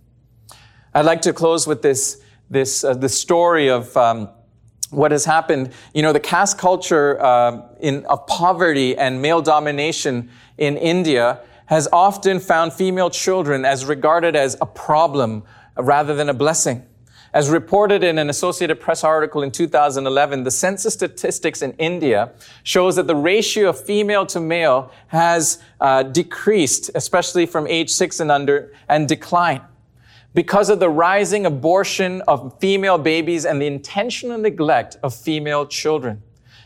I'd 0.93 1.05
like 1.05 1.23
to 1.23 1.33
close 1.33 1.65
with 1.65 1.81
this, 1.81 2.21
this, 2.51 2.83
uh, 2.83 2.93
the 2.93 3.09
story 3.09 3.69
of, 3.69 3.97
um, 3.97 4.29
what 4.91 5.11
has 5.11 5.25
happened, 5.25 5.71
you 5.95 6.03
know, 6.03 6.13
the 6.13 6.19
caste 6.19 6.59
culture 6.59 7.19
uh, 7.19 7.61
in, 7.79 8.05
of 8.05 8.27
poverty 8.27 8.95
and 8.95 9.19
male 9.19 9.41
domination 9.41 10.29
in 10.59 10.77
India 10.77 11.39
has 11.65 11.87
often 11.91 12.39
found 12.39 12.71
female 12.71 13.09
children 13.09 13.65
as 13.65 13.83
regarded 13.85 14.35
as 14.35 14.57
a 14.61 14.65
problem 14.65 15.43
rather 15.75 16.13
than 16.13 16.29
a 16.29 16.33
blessing. 16.33 16.85
As 17.33 17.49
reported 17.49 18.03
in 18.03 18.17
an 18.17 18.29
Associated 18.29 18.81
Press 18.81 19.05
article 19.05 19.41
in 19.41 19.51
2011, 19.51 20.43
the 20.43 20.51
census 20.51 20.93
statistics 20.93 21.61
in 21.61 21.71
India 21.73 22.31
shows 22.63 22.97
that 22.97 23.07
the 23.07 23.15
ratio 23.15 23.69
of 23.69 23.79
female 23.79 24.25
to 24.25 24.41
male 24.41 24.91
has 25.07 25.59
uh, 25.79 26.03
decreased, 26.03 26.91
especially 26.93 27.45
from 27.45 27.67
age 27.67 27.89
six 27.89 28.19
and 28.19 28.31
under, 28.31 28.73
and 28.89 29.07
declined 29.07 29.61
because 30.33 30.69
of 30.69 30.79
the 30.79 30.89
rising 30.89 31.45
abortion 31.45 32.21
of 32.27 32.57
female 32.59 32.97
babies 32.97 33.45
and 33.45 33.61
the 33.61 33.67
intentional 33.67 34.37
neglect 34.37 34.97
of 35.03 35.13
female 35.13 35.65
children. 35.65 36.21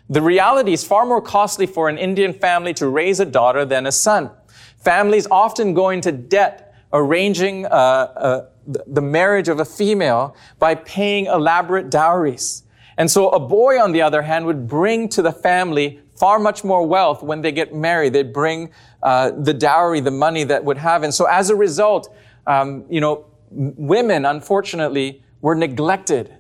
The 0.10 0.22
reality 0.22 0.74
is 0.74 0.84
far 0.84 1.06
more 1.06 1.22
costly 1.22 1.66
for 1.66 1.90
an 1.90 1.98
Indian 1.98 2.34
family 2.34 2.74
to 2.76 2.88
raise 2.88 3.20
a 3.20 3.26
daughter 3.26 3.66
than 3.66 3.86
a 3.86 3.92
son. 3.92 4.30
Families 4.78 5.28
often 5.30 5.74
go 5.74 5.90
into 5.90 6.12
debt 6.12 6.76
arranging 6.94 7.66
uh, 7.66 7.70
uh, 7.70 8.46
the 8.68 9.02
marriage 9.02 9.48
of 9.48 9.60
a 9.60 9.66
female 9.66 10.36
by 10.60 10.76
paying 10.76 11.26
elaborate 11.28 11.90
dowries. 11.90 12.64
And 12.98 13.12
so 13.12 13.30
a 13.30 13.40
boy, 13.40 13.82
on 13.82 13.92
the 13.92 14.02
other 14.02 14.22
hand, 14.22 14.46
would 14.46 14.68
bring 14.68 15.10
to 15.10 15.22
the 15.22 15.32
family 15.32 16.00
far 16.16 16.40
much 16.40 16.64
more 16.64 16.88
wealth 16.88 17.22
when 17.22 17.42
they 17.42 17.52
get 17.52 17.74
married. 17.74 18.14
They'd 18.14 18.34
bring 18.34 18.72
uh, 19.04 19.32
the 19.32 19.54
dowry, 19.54 20.00
the 20.00 20.12
money 20.12 20.46
that 20.46 20.64
would 20.64 20.78
have. 20.78 21.04
And 21.04 21.14
so 21.14 21.26
as 21.26 21.50
a 21.50 21.56
result, 21.56 22.14
um, 22.48 22.86
you 22.90 23.02
know, 23.02 23.26
women, 23.50 24.26
unfortunately, 24.26 25.24
were 25.42 25.56
neglected. 25.56 26.34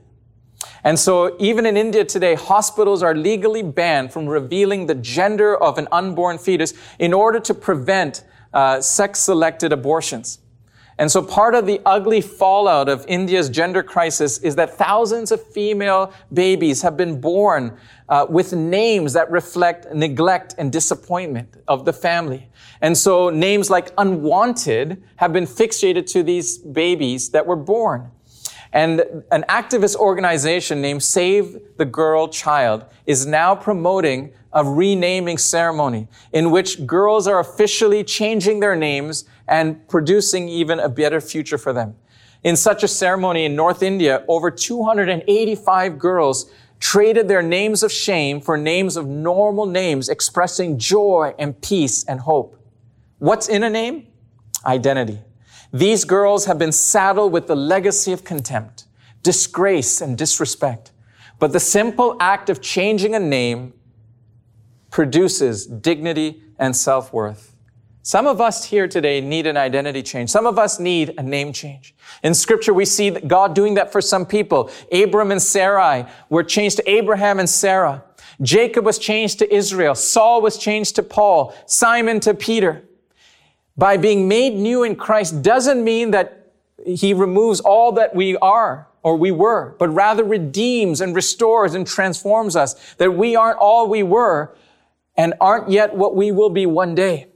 And 0.84 0.98
so 0.98 1.36
even 1.40 1.66
in 1.66 1.78
India 1.78 2.06
today, 2.06 2.36
hospitals 2.36 3.04
are 3.04 3.16
legally 3.16 3.64
banned 3.64 4.14
from 4.14 4.28
revealing 4.28 4.86
the 4.86 4.96
gender 4.96 5.58
of 5.58 5.78
an 5.78 5.88
unborn 5.92 6.38
fetus 6.38 6.74
in 7.00 7.14
order 7.14 7.40
to 7.40 7.54
prevent 7.54 8.24
uh, 8.54 8.80
sex-selected 8.80 9.74
abortions. 9.74 10.40
And 10.98 11.12
so 11.12 11.22
part 11.22 11.56
of 11.56 11.66
the 11.66 11.82
ugly 11.86 12.22
fallout 12.22 12.88
of 12.88 13.06
India's 13.08 13.50
gender 13.50 13.84
crisis 13.84 14.38
is 14.38 14.56
that 14.56 14.78
thousands 14.78 15.32
of 15.32 15.46
female 15.46 16.14
babies 16.32 16.82
have 16.84 16.96
been 16.96 17.20
born 17.20 17.78
uh, 18.08 18.26
with 18.30 18.54
names 18.54 19.14
that 19.14 19.30
reflect 19.30 19.94
neglect 19.94 20.56
and 20.58 20.72
disappointment 20.72 21.54
of 21.68 21.84
the 21.84 21.92
family. 21.92 22.48
And 22.82 22.98
so 22.98 23.30
names 23.30 23.70
like 23.70 23.92
unwanted 23.98 25.04
have 25.18 25.34
been 25.34 25.46
fixated 25.46 26.06
to 26.12 26.24
these 26.24 26.60
babies 26.60 27.30
that 27.32 27.46
were 27.46 27.58
born. 27.58 28.12
And 28.72 29.24
an 29.32 29.44
activist 29.50 29.96
organization 29.96 30.82
named 30.82 31.02
Save 31.04 31.60
the 31.78 31.86
Girl 31.86 32.28
Child 32.28 32.86
is 33.06 33.26
now 33.26 33.56
promoting 33.56 34.34
a 34.52 34.64
renaming 34.64 35.38
ceremony 35.38 36.08
in 36.32 36.52
which 36.52 36.86
girls 36.86 37.28
are 37.28 37.40
officially 37.40 38.04
changing 38.04 38.60
their 38.62 38.76
names 38.76 39.26
and 39.48 39.88
producing 39.88 40.50
even 40.50 40.80
a 40.80 40.90
better 40.90 41.22
future 41.22 41.58
for 41.58 41.74
them. 41.74 41.96
In 42.44 42.56
such 42.56 42.84
a 42.84 42.88
ceremony 42.88 43.46
in 43.46 43.56
North 43.56 43.82
India, 43.82 44.24
over 44.28 44.52
285 44.52 45.98
girls 45.98 46.52
traded 46.80 47.28
their 47.28 47.42
names 47.42 47.82
of 47.82 47.92
shame 47.92 48.40
for 48.40 48.58
names 48.58 48.98
of 48.98 49.08
normal 49.08 49.66
names 49.66 50.10
expressing 50.10 50.78
joy 50.78 51.34
and 51.40 51.60
peace 51.62 52.04
and 52.04 52.20
hope. 52.20 52.60
What's 53.18 53.48
in 53.48 53.64
a 53.64 53.70
name? 53.70 54.08
Identity. 54.66 55.20
These 55.74 56.06
girls 56.06 56.46
have 56.46 56.60
been 56.60 56.72
saddled 56.72 57.32
with 57.32 57.48
the 57.48 57.56
legacy 57.56 58.12
of 58.12 58.24
contempt, 58.24 58.86
disgrace, 59.24 60.00
and 60.02 60.18
disrespect. 60.18 60.92
But 61.40 61.52
the 61.52 61.60
simple 61.60 62.16
act 62.20 62.50
of 62.50 62.62
changing 62.62 63.16
a 63.16 63.20
name 63.20 63.74
produces 64.90 65.66
dignity 65.66 66.44
and 66.58 66.76
self 66.76 67.12
worth. 67.12 67.55
Some 68.06 68.28
of 68.28 68.40
us 68.40 68.64
here 68.64 68.88
today 68.88 69.20
need 69.20 69.48
an 69.48 69.58
identity 69.58 70.04
change. 70.04 70.30
Some 70.30 70.46
of 70.46 70.60
us 70.60 70.80
need 70.80 71.16
a 71.18 71.24
name 71.24 71.52
change. 71.52 71.96
In 72.22 72.36
scripture, 72.36 72.72
we 72.72 72.86
see 72.86 73.10
God 73.10 73.56
doing 73.56 73.74
that 73.74 73.92
for 73.92 74.00
some 74.00 74.28
people. 74.28 74.70
Abram 74.92 75.32
and 75.32 75.42
Sarai 75.42 76.06
were 76.30 76.44
changed 76.44 76.78
to 76.78 76.88
Abraham 76.88 77.40
and 77.40 77.50
Sarah. 77.50 78.04
Jacob 78.44 78.86
was 78.86 79.00
changed 79.00 79.40
to 79.40 79.52
Israel. 79.52 79.96
Saul 79.96 80.44
was 80.44 80.60
changed 80.60 80.98
to 80.98 81.02
Paul. 81.02 81.56
Simon 81.66 82.20
to 82.20 82.36
Peter. 82.36 82.84
By 83.76 83.98
being 83.98 84.28
made 84.28 84.54
new 84.54 84.84
in 84.84 84.98
Christ 84.98 85.42
doesn't 85.42 85.84
mean 85.84 86.12
that 86.12 86.52
he 86.86 87.12
removes 87.16 87.60
all 87.60 87.94
that 87.94 88.14
we 88.14 88.38
are 88.38 88.88
or 89.02 89.16
we 89.16 89.32
were, 89.32 89.76
but 89.80 89.90
rather 89.90 90.24
redeems 90.24 91.02
and 91.02 91.16
restores 91.16 91.74
and 91.74 91.88
transforms 91.88 92.56
us. 92.56 92.94
That 93.00 93.16
we 93.16 93.36
aren't 93.36 93.58
all 93.58 93.90
we 93.90 94.04
were 94.04 94.56
and 95.18 95.34
aren't 95.42 95.72
yet 95.72 95.96
what 95.96 96.16
we 96.16 96.32
will 96.32 96.52
be 96.52 96.68
one 96.68 96.94
day. 96.94 97.30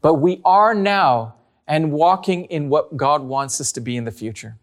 But 0.00 0.14
we 0.14 0.40
are 0.44 0.74
now 0.74 1.34
and 1.66 1.92
walking 1.92 2.44
in 2.46 2.68
what 2.68 2.96
God 2.96 3.22
wants 3.22 3.60
us 3.60 3.72
to 3.72 3.80
be 3.80 3.96
in 3.96 4.04
the 4.04 4.10
future. 4.10 4.56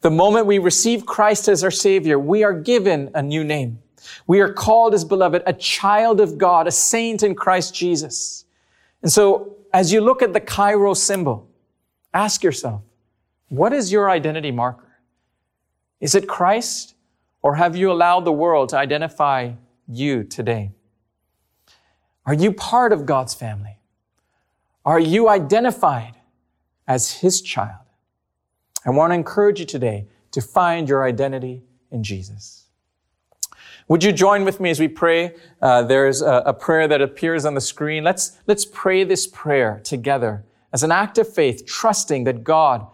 The 0.00 0.10
moment 0.10 0.46
we 0.46 0.58
receive 0.58 1.06
Christ 1.06 1.48
as 1.48 1.64
our 1.64 1.70
Savior, 1.70 2.18
we 2.18 2.44
are 2.44 2.52
given 2.52 3.10
a 3.14 3.22
new 3.22 3.42
name. 3.42 3.78
We 4.26 4.40
are 4.40 4.52
called 4.52 4.94
as 4.94 5.04
beloved, 5.04 5.42
a 5.46 5.52
child 5.52 6.20
of 6.20 6.36
God, 6.36 6.66
a 6.66 6.70
saint 6.72 7.22
in 7.22 7.34
Christ 7.34 7.74
Jesus. 7.74 8.44
And 9.00 9.10
so, 9.10 9.56
as 9.72 9.92
you 9.92 10.00
look 10.00 10.22
at 10.22 10.32
the 10.32 10.40
Chi-Rho 10.40 10.94
symbol, 10.94 11.48
ask 12.12 12.42
yourself, 12.42 12.82
what 13.48 13.72
is 13.72 13.90
your 13.90 14.10
identity 14.10 14.50
marker? 14.50 14.98
Is 16.00 16.14
it 16.14 16.28
Christ, 16.28 16.94
or 17.42 17.54
have 17.54 17.76
you 17.76 17.90
allowed 17.90 18.24
the 18.24 18.32
world 18.32 18.70
to 18.70 18.76
identify 18.76 19.52
you 19.88 20.24
today? 20.24 20.72
Are 22.26 22.34
you 22.34 22.52
part 22.52 22.92
of 22.92 23.06
God's 23.06 23.34
family? 23.34 23.78
Are 24.84 25.00
you 25.00 25.28
identified 25.28 26.16
as 26.86 27.12
His 27.12 27.40
child? 27.40 27.86
I 28.84 28.90
want 28.90 29.12
to 29.12 29.14
encourage 29.14 29.60
you 29.60 29.66
today 29.66 30.08
to 30.32 30.40
find 30.40 30.88
your 30.88 31.04
identity 31.04 31.62
in 31.90 32.02
Jesus. 32.02 32.66
Would 33.88 34.02
you 34.02 34.12
join 34.12 34.44
with 34.44 34.60
me 34.60 34.70
as 34.70 34.80
we 34.80 34.88
pray? 34.88 35.34
Uh, 35.60 35.82
there's 35.82 36.22
a, 36.22 36.42
a 36.46 36.54
prayer 36.54 36.88
that 36.88 37.02
appears 37.02 37.44
on 37.44 37.54
the 37.54 37.60
screen. 37.60 38.04
Let's, 38.04 38.38
let's 38.46 38.64
pray 38.64 39.04
this 39.04 39.26
prayer 39.26 39.80
together 39.84 40.44
as 40.72 40.82
an 40.82 40.90
act 40.90 41.18
of 41.18 41.32
faith, 41.32 41.66
trusting 41.66 42.24
that 42.24 42.44
God 42.44 42.86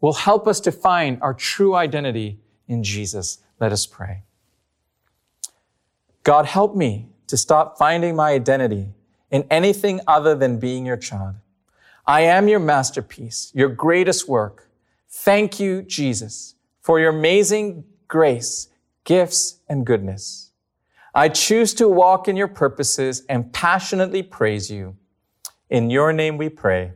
will 0.00 0.12
help 0.12 0.46
us 0.46 0.60
to 0.60 0.72
find 0.72 1.20
our 1.20 1.34
true 1.34 1.74
identity 1.74 2.38
in 2.68 2.84
Jesus. 2.84 3.38
Let 3.58 3.72
us 3.72 3.86
pray. 3.86 4.22
God, 6.22 6.46
help 6.46 6.76
me 6.76 7.08
to 7.26 7.36
stop 7.36 7.78
finding 7.78 8.14
my 8.14 8.32
identity 8.32 8.90
in 9.30 9.44
anything 9.50 10.00
other 10.06 10.34
than 10.34 10.58
being 10.58 10.86
your 10.86 10.96
child. 10.96 11.36
I 12.06 12.22
am 12.22 12.48
your 12.48 12.60
masterpiece, 12.60 13.52
your 13.54 13.68
greatest 13.68 14.28
work. 14.28 14.68
Thank 15.08 15.60
you, 15.60 15.82
Jesus, 15.82 16.54
for 16.80 16.98
your 16.98 17.10
amazing 17.10 17.84
grace, 18.08 18.68
gifts, 19.04 19.60
and 19.68 19.84
goodness. 19.84 20.52
I 21.14 21.28
choose 21.28 21.74
to 21.74 21.88
walk 21.88 22.28
in 22.28 22.36
your 22.36 22.48
purposes 22.48 23.24
and 23.28 23.52
passionately 23.52 24.22
praise 24.22 24.70
you. 24.70 24.96
In 25.68 25.90
your 25.90 26.12
name 26.12 26.38
we 26.38 26.48
pray. 26.48 26.92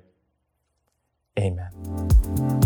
Amen. 1.38 2.61